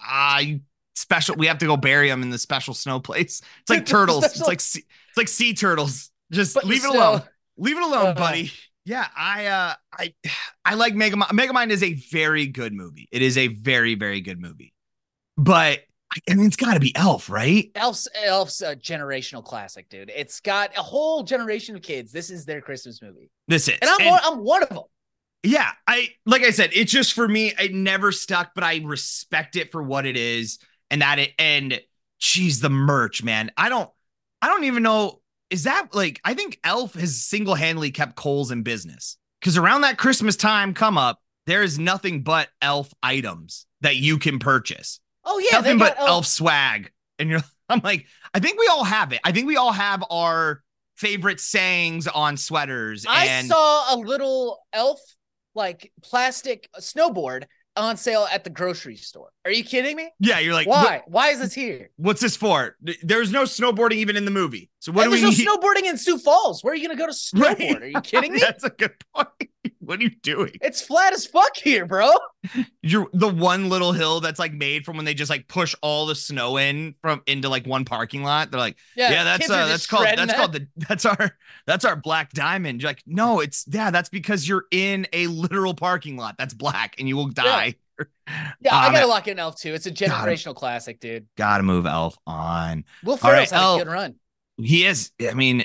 Ah, 0.00 0.38
you 0.38 0.60
special. 0.94 1.36
We 1.36 1.46
have 1.46 1.58
to 1.58 1.66
go 1.66 1.76
bury 1.76 2.08
them 2.08 2.22
in 2.22 2.30
the 2.30 2.38
special 2.38 2.74
snow 2.74 3.00
place. 3.00 3.40
It's 3.62 3.70
like 3.70 3.86
turtles. 3.96 4.24
It's 4.24 4.40
like 4.40 4.60
sea, 4.60 4.84
it's 5.08 5.16
like 5.16 5.28
sea 5.28 5.54
turtles. 5.54 6.10
Just 6.30 6.54
But 6.54 6.64
leave 6.64 6.78
it 6.84 6.88
still- 6.88 6.94
alone. 6.96 7.22
Leave 7.58 7.76
it 7.76 7.82
alone, 7.82 8.06
Uh. 8.08 8.14
buddy. 8.14 8.50
Yeah, 8.84 9.06
I 9.16 9.46
uh 9.46 9.74
I 9.98 10.14
I 10.64 10.74
like 10.74 10.94
Megamind. 10.94 11.28
Megamind 11.30 11.70
is 11.70 11.82
a 11.82 11.92
very 11.94 12.46
good 12.46 12.72
movie. 12.72 13.08
It 13.12 13.22
is 13.22 13.38
a 13.38 13.48
very 13.48 13.94
very 13.94 14.20
good 14.20 14.40
movie. 14.40 14.72
But 15.36 15.80
I 16.28 16.34
mean, 16.34 16.46
it's 16.46 16.56
got 16.56 16.74
to 16.74 16.80
be 16.80 16.94
Elf, 16.96 17.30
right? 17.30 17.70
Elf's 17.74 18.08
Elf's 18.24 18.60
a 18.62 18.76
generational 18.76 19.44
classic, 19.44 19.88
dude. 19.88 20.10
It's 20.14 20.40
got 20.40 20.76
a 20.76 20.82
whole 20.82 21.22
generation 21.22 21.76
of 21.76 21.82
kids. 21.82 22.12
This 22.12 22.30
is 22.30 22.44
their 22.44 22.60
Christmas 22.60 23.00
movie. 23.02 23.30
This 23.48 23.68
is. 23.68 23.78
And 23.80 23.90
I'm 23.90 24.00
And- 24.00 24.10
one, 24.10 24.20
I'm 24.24 24.38
one 24.44 24.62
of 24.62 24.68
them. 24.68 24.82
yeah, 25.42 25.70
I 25.86 26.08
like 26.26 26.42
I 26.42 26.50
said, 26.50 26.70
it's 26.74 26.92
just 26.92 27.12
for 27.14 27.26
me, 27.26 27.52
it 27.58 27.72
never 27.74 28.12
stuck, 28.12 28.52
but 28.54 28.64
I 28.64 28.80
respect 28.84 29.56
it 29.56 29.72
for 29.72 29.82
what 29.82 30.06
it 30.06 30.16
is. 30.16 30.58
And 30.90 31.00
that 31.02 31.18
it 31.18 31.32
and 31.38 31.80
geez, 32.18 32.60
the 32.60 32.70
merch, 32.70 33.22
man. 33.22 33.50
I 33.56 33.68
don't 33.68 33.90
I 34.42 34.48
don't 34.48 34.64
even 34.64 34.82
know. 34.82 35.20
Is 35.50 35.64
that 35.64 35.94
like 35.94 36.20
I 36.24 36.34
think 36.34 36.58
Elf 36.64 36.94
has 36.94 37.22
single-handedly 37.24 37.90
kept 37.90 38.16
Kohl's 38.16 38.50
in 38.50 38.62
business. 38.62 39.16
Because 39.40 39.56
around 39.58 39.80
that 39.80 39.98
Christmas 39.98 40.36
time 40.36 40.72
come 40.72 40.96
up, 40.96 41.20
there 41.46 41.62
is 41.64 41.76
nothing 41.78 42.22
but 42.22 42.48
elf 42.60 42.92
items 43.02 43.66
that 43.80 43.96
you 43.96 44.18
can 44.18 44.38
purchase. 44.38 45.00
Oh 45.24 45.38
yeah, 45.38 45.58
nothing 45.58 45.78
but 45.78 45.96
got 45.96 46.04
oh. 46.04 46.14
elf 46.14 46.26
swag. 46.26 46.90
And 47.18 47.28
you're 47.30 47.40
I'm 47.68 47.80
like, 47.82 48.06
I 48.34 48.40
think 48.40 48.58
we 48.58 48.66
all 48.66 48.84
have 48.84 49.12
it. 49.12 49.20
I 49.24 49.32
think 49.32 49.46
we 49.46 49.56
all 49.56 49.72
have 49.72 50.04
our 50.10 50.62
favorite 50.96 51.40
sayings 51.40 52.06
on 52.06 52.36
sweaters. 52.36 53.06
I 53.08 53.26
and 53.26 53.46
saw 53.48 53.94
a 53.94 53.96
little 53.96 54.60
elf 54.72 55.00
like 55.54 55.92
plastic 56.02 56.68
snowboard 56.78 57.44
on 57.76 57.96
sale 57.96 58.26
at 58.30 58.44
the 58.44 58.50
grocery 58.50 58.96
store. 58.96 59.30
Are 59.44 59.50
you 59.50 59.64
kidding 59.64 59.96
me? 59.96 60.10
yeah, 60.20 60.38
you're 60.38 60.54
like, 60.54 60.66
Why? 60.66 61.02
Why 61.06 61.28
is 61.28 61.40
this 61.40 61.54
here? 61.54 61.90
What's 61.96 62.20
this 62.20 62.36
for? 62.36 62.76
There's 63.02 63.32
no 63.32 63.44
snowboarding 63.44 63.94
even 63.94 64.16
in 64.16 64.24
the 64.24 64.30
movie. 64.30 64.70
So 64.80 64.92
what 64.92 65.04
and 65.04 65.12
do 65.12 65.16
we 65.16 65.22
there's 65.22 65.38
need? 65.38 65.46
no 65.46 65.56
snowboarding 65.56 65.84
in 65.88 65.96
Sioux 65.96 66.18
Falls. 66.18 66.62
Where 66.62 66.72
are 66.72 66.76
you 66.76 66.86
gonna 66.86 66.98
go 66.98 67.06
to 67.06 67.12
snowboard? 67.12 67.58
Right. 67.58 67.82
Are 67.82 67.86
you 67.86 68.00
kidding 68.00 68.32
me? 68.34 68.40
That's 68.40 68.64
a 68.64 68.70
good 68.70 68.94
point. 69.14 69.28
What 69.92 70.00
are 70.00 70.04
you 70.04 70.10
doing? 70.22 70.52
It's 70.62 70.80
flat 70.80 71.12
as 71.12 71.26
fuck 71.26 71.54
here, 71.54 71.84
bro. 71.84 72.10
You're 72.82 73.08
the 73.12 73.28
one 73.28 73.68
little 73.68 73.92
hill 73.92 74.20
that's 74.20 74.38
like 74.38 74.54
made 74.54 74.86
from 74.86 74.96
when 74.96 75.04
they 75.04 75.12
just 75.12 75.28
like 75.28 75.48
push 75.48 75.74
all 75.82 76.06
the 76.06 76.14
snow 76.14 76.56
in 76.56 76.94
from 77.02 77.20
into 77.26 77.50
like 77.50 77.66
one 77.66 77.84
parking 77.84 78.22
lot. 78.22 78.50
They're 78.50 78.58
like, 78.58 78.78
yeah, 78.96 79.22
that's 79.22 79.50
uh, 79.50 79.66
that's 79.66 79.86
called 79.86 80.06
that's 80.06 80.26
that. 80.28 80.36
called 80.36 80.52
the 80.54 80.66
that's 80.88 81.04
our 81.04 81.36
that's 81.66 81.84
our 81.84 81.94
black 81.94 82.32
diamond. 82.32 82.80
You're 82.80 82.88
like, 82.88 83.02
no, 83.06 83.40
it's 83.40 83.66
yeah, 83.70 83.90
that's 83.90 84.08
because 84.08 84.48
you're 84.48 84.64
in 84.70 85.06
a 85.12 85.26
literal 85.26 85.74
parking 85.74 86.16
lot 86.16 86.36
that's 86.38 86.54
black 86.54 86.94
and 86.98 87.06
you 87.06 87.16
will 87.18 87.28
die. 87.28 87.74
Yeah, 88.62 88.74
I 88.74 88.86
Um, 88.86 88.92
gotta 88.94 89.06
lock 89.06 89.28
in 89.28 89.38
Elf 89.38 89.60
too. 89.60 89.74
It's 89.74 89.84
a 89.84 89.90
generational 89.92 90.54
classic, 90.56 91.00
dude. 91.00 91.26
Gotta 91.36 91.62
move 91.64 91.84
Elf 91.84 92.16
on. 92.26 92.84
Will 93.04 93.18
All 93.22 93.30
right, 93.30 93.46
Ferrell's 93.46 93.52
Elf. 93.52 93.80
a 93.82 93.84
good 93.84 93.92
run. 93.92 94.14
He 94.56 94.86
is, 94.86 95.10
I 95.20 95.34
mean, 95.34 95.64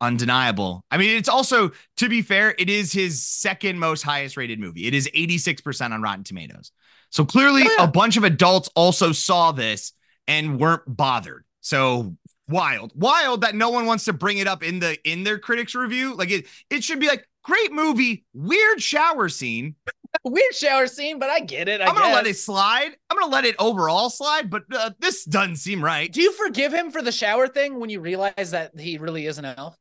undeniable. 0.00 0.84
I 0.90 0.96
mean, 0.96 1.16
it's 1.16 1.28
also, 1.28 1.72
to 1.98 2.08
be 2.08 2.22
fair, 2.22 2.54
it 2.58 2.70
is 2.70 2.92
his 2.92 3.22
second 3.24 3.78
most 3.78 4.02
highest 4.02 4.36
rated 4.36 4.58
movie. 4.58 4.86
It 4.86 4.94
is 4.94 5.08
86% 5.14 5.92
on 5.92 6.02
Rotten 6.02 6.24
Tomatoes. 6.24 6.72
So 7.10 7.24
clearly, 7.24 7.62
Oh, 7.64 7.74
yeah. 7.78 7.84
a 7.84 7.88
bunch 7.88 8.16
of 8.16 8.24
adults 8.24 8.68
also 8.74 9.12
saw 9.12 9.52
this 9.52 9.92
and 10.28 10.58
weren't 10.60 10.82
bothered. 10.86 11.44
So 11.60 12.16
wild, 12.48 12.92
wild 12.94 13.42
that 13.42 13.54
no 13.54 13.70
one 13.70 13.86
wants 13.86 14.04
to 14.04 14.12
bring 14.12 14.38
it 14.38 14.46
up 14.46 14.62
in 14.62 14.78
the 14.78 14.96
in 15.08 15.24
their 15.24 15.38
critics 15.38 15.74
review. 15.74 16.14
Like 16.14 16.30
it, 16.30 16.46
it 16.70 16.82
should 16.84 17.00
be 17.00 17.08
like 17.08 17.28
great 17.42 17.72
movie, 17.72 18.24
weird 18.32 18.80
shower 18.80 19.28
scene. 19.28 19.74
Weird 20.22 20.54
shower 20.54 20.86
scene, 20.86 21.18
but 21.18 21.30
I 21.30 21.40
get 21.40 21.68
it. 21.68 21.80
I 21.80 21.86
I'm 21.86 21.94
gonna 21.94 22.14
let 22.14 22.26
it 22.26 22.36
slide. 22.36 22.90
I'm 23.08 23.18
gonna 23.18 23.32
let 23.32 23.46
it 23.46 23.56
overall 23.58 24.10
slide, 24.10 24.50
but 24.50 24.64
uh, 24.70 24.90
this 24.98 25.24
doesn't 25.24 25.56
seem 25.56 25.82
right. 25.82 26.12
Do 26.12 26.20
you 26.20 26.32
forgive 26.32 26.74
him 26.74 26.90
for 26.90 27.00
the 27.00 27.12
shower 27.12 27.48
thing 27.48 27.80
when 27.80 27.88
you 27.88 28.00
realize 28.00 28.50
that 28.50 28.78
he 28.78 28.98
really 28.98 29.26
is 29.26 29.38
an 29.38 29.46
elf? 29.46 29.76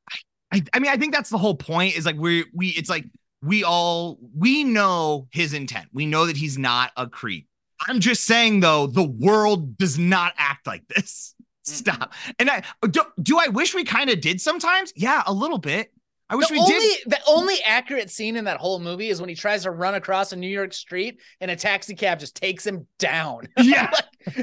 I, 0.54 0.64
I 0.74 0.80
mean, 0.80 0.92
I 0.92 0.98
think 0.98 1.14
that's 1.14 1.30
the 1.30 1.38
whole 1.38 1.56
point 1.56 1.98
is 1.98 2.06
like 2.06 2.16
we 2.16 2.46
we 2.54 2.70
it's 2.70 2.90
like 2.90 3.06
we 3.42 3.66
all 3.66 4.18
we 4.34 4.64
know 4.64 5.28
his 5.32 5.54
intent. 5.54 5.88
We 5.94 6.06
know 6.06 6.26
that 6.26 6.38
he's 6.38 6.58
not 6.58 6.92
a 6.96 7.08
creep. 7.08 7.48
I'm 7.88 8.00
just 8.00 8.24
saying 8.24 8.62
though, 8.62 8.88
the 8.88 9.04
world 9.04 9.78
does 9.78 9.98
not 9.98 10.34
act 10.38 10.68
like 10.68 10.88
this. 10.88 11.36
Stop. 11.64 12.14
And 12.40 12.50
I 12.50 12.64
do, 12.90 13.02
do 13.22 13.38
I 13.38 13.48
wish 13.50 13.76
we 13.76 13.84
kind 13.84 14.10
of 14.10 14.22
did 14.22 14.42
sometimes? 14.42 14.92
Yeah, 14.96 15.22
a 15.28 15.34
little 15.34 15.60
bit. 15.60 15.92
I 16.30 16.36
wish 16.36 16.48
the 16.48 16.54
we 16.54 16.60
only 16.60 16.74
did. 16.74 16.98
the 17.08 17.20
only 17.28 17.56
accurate 17.66 18.10
scene 18.12 18.36
in 18.36 18.46
that 18.46 18.58
whole 18.58 18.80
movie 18.80 19.10
is 19.10 19.20
when 19.20 19.30
he 19.30 19.36
tries 19.36 19.64
to 19.64 19.72
run 19.72 19.96
across 19.96 20.32
a 20.32 20.36
New 20.36 20.48
York 20.48 20.74
street 20.74 21.20
and 21.42 21.50
a 21.50 21.56
taxi 21.56 21.96
cab 21.96 22.20
just 22.20 22.36
takes 22.36 22.66
him 22.66 22.86
down. 23.00 23.48
Yeah. 23.62 23.90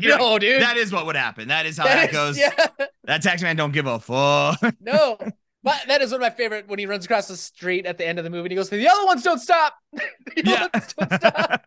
no, 0.00 0.38
dude. 0.38 0.62
That 0.62 0.76
is 0.76 0.90
what 0.92 1.06
would 1.06 1.16
happen. 1.16 1.48
That 1.48 1.66
is 1.66 1.78
how 1.78 1.84
That 1.84 1.96
that, 1.96 2.08
is- 2.10 2.12
goes. 2.16 2.38
Yeah, 2.38 2.66
That 3.04 3.22
taxi 3.22 3.44
man 3.44 3.56
don't 3.56 3.72
give 3.72 3.86
a 3.86 3.98
fuck. 4.00 4.58
no. 4.80 5.18
But 5.62 5.82
that 5.88 6.02
is 6.02 6.10
one 6.10 6.20
of 6.20 6.22
my 6.22 6.30
favorite 6.30 6.68
when 6.68 6.78
he 6.78 6.84
runs 6.86 7.04
across 7.06 7.26
the 7.28 7.36
street 7.38 7.86
at 7.86 7.96
the 7.96 8.06
end 8.06 8.18
of 8.18 8.24
the 8.24 8.30
movie 8.30 8.46
and 8.46 8.50
he 8.52 8.56
goes, 8.56 8.68
The 8.68 8.86
other 8.86 9.06
ones 9.06 9.22
don't 9.22 9.38
stop. 9.38 9.74
the 9.92 10.02
other 10.42 10.50
yeah. 10.50 10.68
ones 10.74 10.92
don't 10.94 11.12
stop. 11.14 11.62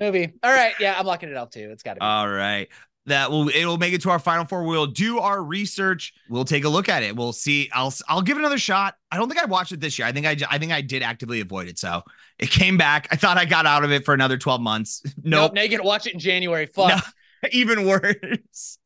movie. 0.00 0.32
All 0.42 0.52
right. 0.52 0.72
Yeah, 0.80 0.94
I'm 0.98 1.04
locking 1.06 1.28
it 1.28 1.36
up 1.36 1.50
too. 1.50 1.68
It's 1.72 1.82
gotta 1.82 1.96
be. 2.00 2.06
All 2.06 2.28
right. 2.28 2.68
That 3.06 3.30
will 3.30 3.48
it'll 3.48 3.78
make 3.78 3.94
it 3.94 4.02
to 4.02 4.10
our 4.10 4.18
final 4.18 4.44
four. 4.44 4.64
We'll 4.64 4.86
do 4.86 5.20
our 5.20 5.42
research. 5.42 6.12
We'll 6.28 6.44
take 6.44 6.64
a 6.64 6.68
look 6.68 6.88
at 6.88 7.04
it. 7.04 7.14
We'll 7.14 7.32
see. 7.32 7.70
I'll 7.72 7.94
I'll 8.08 8.22
give 8.22 8.36
it 8.36 8.40
another 8.40 8.58
shot. 8.58 8.96
I 9.12 9.16
don't 9.16 9.28
think 9.28 9.40
I 9.40 9.44
watched 9.44 9.70
it 9.72 9.80
this 9.80 9.98
year. 9.98 10.08
I 10.08 10.12
think 10.12 10.26
I 10.26 10.36
I 10.50 10.58
think 10.58 10.72
I 10.72 10.80
did 10.80 11.02
actively 11.02 11.40
avoid 11.40 11.68
it. 11.68 11.78
So 11.78 12.02
it 12.38 12.50
came 12.50 12.76
back. 12.76 13.06
I 13.12 13.16
thought 13.16 13.38
I 13.38 13.44
got 13.44 13.64
out 13.64 13.84
of 13.84 13.92
it 13.92 14.04
for 14.04 14.12
another 14.12 14.36
12 14.36 14.60
months. 14.60 15.02
Nope. 15.22 15.54
Now 15.54 15.62
you 15.62 15.68
can 15.68 15.84
watch 15.84 16.06
it 16.06 16.12
in 16.14 16.20
January. 16.20 16.66
Fuck. 16.66 16.88
No. 16.88 16.98
Even 17.52 17.86
worse. 17.86 18.78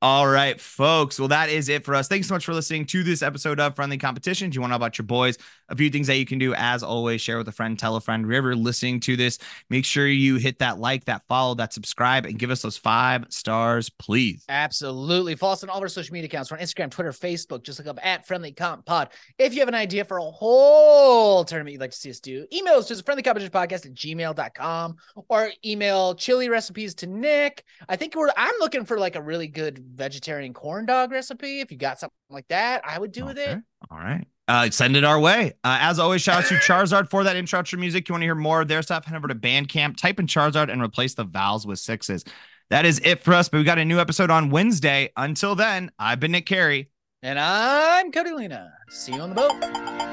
All 0.00 0.28
right, 0.28 0.60
folks. 0.60 1.18
Well, 1.18 1.28
that 1.28 1.48
is 1.48 1.68
it 1.68 1.84
for 1.84 1.94
us. 1.94 2.08
Thanks 2.08 2.28
so 2.28 2.34
much 2.34 2.44
for 2.44 2.54
listening 2.54 2.86
to 2.86 3.02
this 3.02 3.22
episode 3.22 3.60
of 3.60 3.74
Friendly 3.76 3.98
Competition. 3.98 4.50
Do 4.50 4.56
you 4.56 4.60
want 4.60 4.70
to 4.70 4.72
know 4.72 4.76
about 4.76 4.98
your 4.98 5.06
boys? 5.06 5.36
A 5.68 5.76
few 5.76 5.90
things 5.90 6.06
that 6.06 6.16
you 6.16 6.24
can 6.24 6.38
do, 6.38 6.54
as 6.54 6.82
always, 6.82 7.20
share 7.20 7.38
with 7.38 7.48
a 7.48 7.52
friend, 7.52 7.78
tell 7.78 7.96
a 7.96 8.00
friend. 8.00 8.26
Wherever 8.26 8.54
listening 8.54 9.00
to 9.00 9.16
this, 9.16 9.38
make 9.68 9.84
sure 9.84 10.06
you 10.06 10.36
hit 10.36 10.60
that 10.60 10.78
like, 10.78 11.04
that 11.06 11.22
follow, 11.28 11.54
that 11.54 11.72
subscribe, 11.72 12.24
and 12.24 12.38
give 12.38 12.50
us 12.50 12.62
those 12.62 12.76
five 12.76 13.26
stars, 13.28 13.90
please. 13.90 14.44
Absolutely. 14.48 15.34
Follow 15.34 15.52
us 15.54 15.62
on 15.62 15.70
all 15.70 15.78
of 15.78 15.82
our 15.82 15.88
social 15.88 16.12
media 16.12 16.26
accounts. 16.26 16.50
We're 16.50 16.58
on 16.58 16.62
Instagram, 16.62 16.90
Twitter, 16.90 17.10
Facebook. 17.12 17.62
Just 17.62 17.78
look 17.78 17.88
up 17.88 17.98
at 18.04 18.26
Friendly 18.26 18.52
Comp 18.52 18.86
Pod. 18.86 19.10
If 19.38 19.54
you 19.54 19.60
have 19.60 19.68
an 19.68 19.74
idea 19.74 20.04
for 20.04 20.18
a 20.18 20.24
whole 20.24 21.44
tournament 21.44 21.72
you'd 21.72 21.80
like 21.80 21.90
to 21.90 21.96
see 21.96 22.10
us 22.10 22.20
do, 22.20 22.46
email 22.52 22.74
us 22.74 22.88
to 22.88 22.94
friendlycompetitionpodcast 22.94 23.86
at 23.86 23.94
gmail.com 23.94 24.96
or 25.28 25.50
email 25.64 26.14
chili 26.14 26.48
recipes 26.48 26.94
to 26.96 27.06
Nick. 27.06 27.64
I 27.88 27.96
think 27.98 28.14
we're 28.14 28.30
I'm 28.36 28.54
looking 28.60 28.84
for 28.84 28.98
like 28.98 29.16
a 29.16 29.20
really 29.20 29.46
good 29.46 29.78
vegetarian 29.78 30.54
corn 30.54 30.86
dog 30.86 31.10
recipe. 31.12 31.60
If 31.60 31.70
you 31.70 31.76
got 31.76 32.00
something 32.00 32.14
like 32.30 32.48
that, 32.48 32.82
I 32.86 32.98
would 32.98 33.12
do 33.12 33.26
with 33.26 33.38
it. 33.38 33.58
All 33.90 33.98
right. 33.98 34.26
Uh, 34.48 34.70
send 34.70 34.96
it 34.96 35.04
our 35.04 35.20
way. 35.20 35.52
Uh, 35.62 35.76
as 35.80 35.98
always, 35.98 36.22
shout 36.22 36.42
out 36.42 36.48
to 36.48 36.54
Charizard 36.72 37.10
for 37.10 37.24
that 37.24 37.36
intro 37.36 37.62
to 37.62 37.76
music. 37.76 38.08
You 38.08 38.14
want 38.14 38.22
to 38.22 38.26
hear 38.26 38.34
more 38.34 38.62
of 38.62 38.68
their 38.68 38.80
stuff? 38.80 39.04
Head 39.04 39.16
over 39.16 39.28
to 39.28 39.34
Bandcamp, 39.34 39.98
type 39.98 40.18
in 40.18 40.26
Charizard, 40.26 40.72
and 40.72 40.80
replace 40.80 41.14
the 41.14 41.24
vowels 41.24 41.66
with 41.66 41.78
sixes. 41.78 42.24
That 42.70 42.86
is 42.86 43.00
it 43.04 43.22
for 43.22 43.34
us. 43.34 43.48
But 43.48 43.58
we 43.58 43.64
got 43.64 43.78
a 43.78 43.84
new 43.84 43.98
episode 43.98 44.30
on 44.30 44.50
Wednesday. 44.50 45.10
Until 45.16 45.54
then, 45.54 45.90
I've 45.98 46.20
been 46.20 46.32
Nick 46.32 46.46
Carey. 46.46 46.90
And 47.22 47.38
I'm 47.38 48.10
Cody 48.12 48.30
Lena. 48.30 48.72
See 48.90 49.12
you 49.12 49.20
on 49.20 49.30
the 49.30 49.34
boat. 49.34 50.07